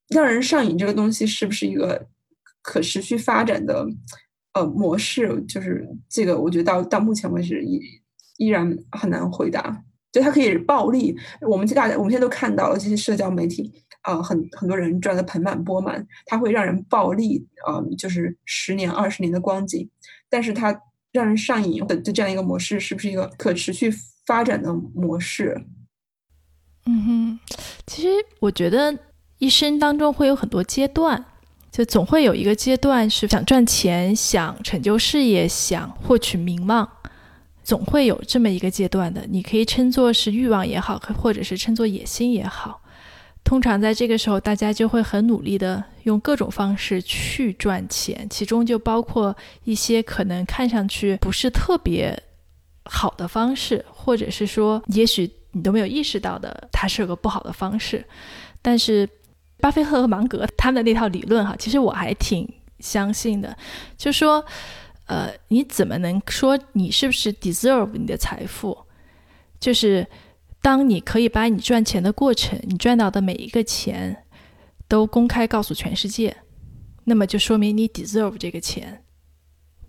[0.09, 2.05] 让人上瘾这个东西是不是一个
[2.61, 3.87] 可持续发展的
[4.55, 5.39] 呃模式？
[5.47, 7.79] 就是这个，我觉得到到目前为止依
[8.37, 9.83] 依然很难回答。
[10.11, 19.87] 就它可以暴利，我们大家我们现在都看到了这些社交媒体啊，很很多人赚的盆满钵满，它会让人暴利啊，就是十年二十年的光景，
[20.29, 20.75] 但是它
[21.11, 23.93] 让人上瘾的这样一个模式，是不是一个可持续？
[24.25, 25.55] 发展的模式，
[26.87, 27.39] 嗯哼，
[27.85, 28.97] 其实我觉得
[29.37, 31.23] 一生当中会有很多阶段，
[31.75, 36.89] 就总会有一个阶段是想赚钱、想成就事业、想获取名望，
[37.65, 42.81] 总会有这么一个阶段的，你可以称作是欲望也好，或者是称作野心也好。
[43.43, 52.17] 通常在这个时候，大家就会很努力的用各种方式去赚钱，其中就包括一些可能看上去不是特别
[52.85, 58.05] 好的方式，或者是说，也许你都没有意识到的，它是个不好的方式。
[58.61, 59.07] 但是，
[59.65, 62.47] 巴菲特和芒格他们的那套理论哈，其实我还挺
[62.79, 63.57] 相信的，
[63.97, 64.45] 就说。
[65.07, 68.75] 呃，你怎么能说你是不是 deserve 你的财富？
[69.59, 70.07] 就是
[70.63, 74.23] 当你可以把你赚钱的过程，你赚到的每一个钱
[74.87, 76.35] 都公开告诉全世界，
[77.03, 79.03] 那么就说明你 deserve 这个钱。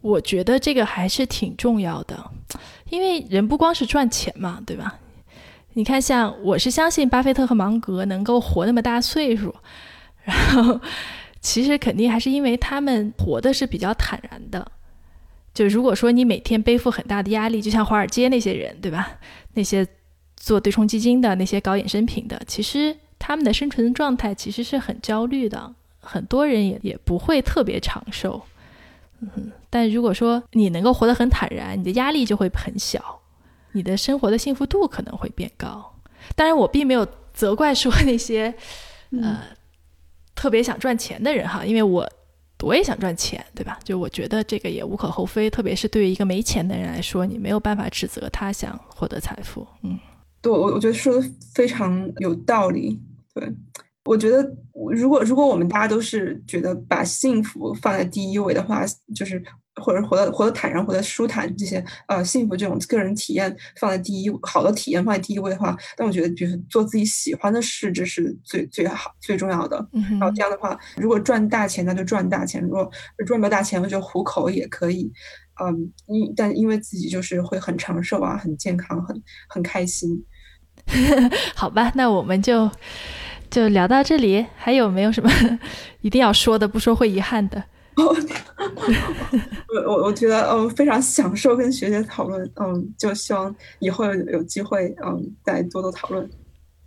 [0.02, 2.30] 我觉得这个还是挺重要的，
[2.90, 4.98] 因为人不光是赚钱嘛，对吧？
[5.76, 9.54] 你看，像我是相信巴菲特和芒格能够活那么大岁数，
[10.24, 10.80] 然后
[11.42, 14.72] 其实肯定还是因为他们活的是比较坦然的。
[15.52, 19.18] 就如果说你每天背负很大的压力，就像华尔街那些人，对吧？
[19.52, 19.86] 那些
[20.34, 28.42] 做对冲基金的，那些搞衍生品的，其实他们的生存状态其实是很焦虑的，很多人也也不会特别长寿。
[29.20, 33.20] 嗯，但如果说你能够活得很坦然，你的压力就会很小，
[33.76, 35.94] 你的生活的幸福度可能会变高。
[36.34, 38.52] 当然，我并没有责怪说那些
[39.10, 39.42] 呃
[40.34, 42.10] 特别想赚钱的人哈，因为我。
[42.64, 43.78] 我也想赚钱，对吧？
[43.84, 49.66] 就我觉得这个也无可厚非，特别是对于一个没钱的人来说，你没有办法指责他想获得财富。
[49.82, 50.00] 嗯，
[50.40, 52.98] 对，我我觉得说的非常有道理。
[53.34, 53.46] 对，
[54.06, 54.42] 我觉得
[54.90, 58.82] 如果如果我们大家都是觉得把幸福放在第一位的话，
[59.14, 59.44] 就是。
[59.82, 69.86] 或者活得活得坦然，活得舒坦，这些呃幸福这种个人体验放在第一，好的体验放在第一位的话，但我觉得就是做自己喜欢的事，这是最最好最重要的。
[69.92, 72.90] 然后这样的话，如果赚大钱，那就赚大钱；如果
[73.26, 75.12] 赚不到大钱，我觉得糊口也可以。
[75.62, 80.24] 嗯，因但因为自己就是会很长寿啊，很健康，很很开心。
[81.54, 82.70] 好吧，那我们就
[83.50, 85.30] 就聊到这里，还有没有什么
[86.02, 86.68] 一定要说的？
[86.68, 87.64] 不说会遗憾的。
[89.74, 96.28] 我我我觉得嗯非常享受跟学姐讨论嗯就希望以后有机会嗯再多多讨论。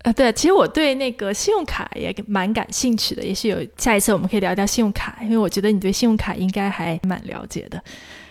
[0.03, 7.83] 呃对，其实我对那个信用卡也蛮感兴趣的，也许有下一次我们可以聊聊信用卡，因为我觉得你对信用卡应该还蛮了解的，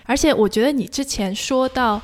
[0.05, 2.01] 而且我觉得你之前说到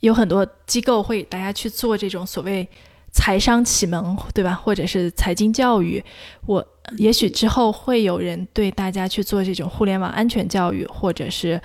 [0.00, 2.68] 有很多机构会大家去做这种所谓。
[3.12, 4.52] 财商启蒙，对吧？
[4.52, 6.04] 或者是财经教育，
[6.44, 6.62] 我
[6.98, 11.60] 也许之后会有人对大家去做这种互联网安全教育，或者是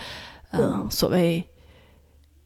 [0.51, 1.43] 嗯，所谓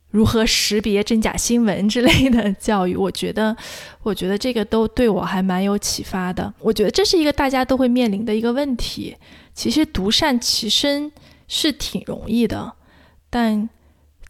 [0.09, 2.95] 如何识别真假新闻之类的教育。
[2.95, 3.55] 我觉得，
[4.03, 6.53] 我觉得这个都对我还蛮有启发的。
[6.59, 9.15] 我觉得这是一个大家都会面临的一个问题。
[9.53, 11.11] 其实独善其身
[11.47, 12.73] 是挺容易的，
[13.30, 13.69] 但。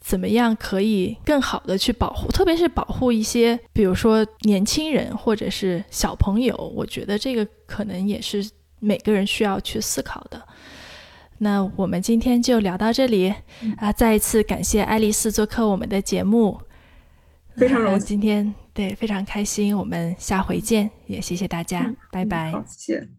[0.05, 8.47] 怎么样可以更好的去保护，特别是保护一些，比如说年轻人或者是小朋友，我觉得这个可能也是
[8.79, 10.39] 每个人需要去思考的。
[11.39, 13.33] 那我们今天就聊到这里
[13.77, 13.91] 啊！
[13.91, 16.61] 再一次感谢爱丽丝做客我们的节目，
[17.55, 18.07] 非常荣幸。
[18.07, 22.51] 今天对非常开心，我们下回见，也谢谢大家，拜拜。
[22.51, 23.15] 好，谢谢。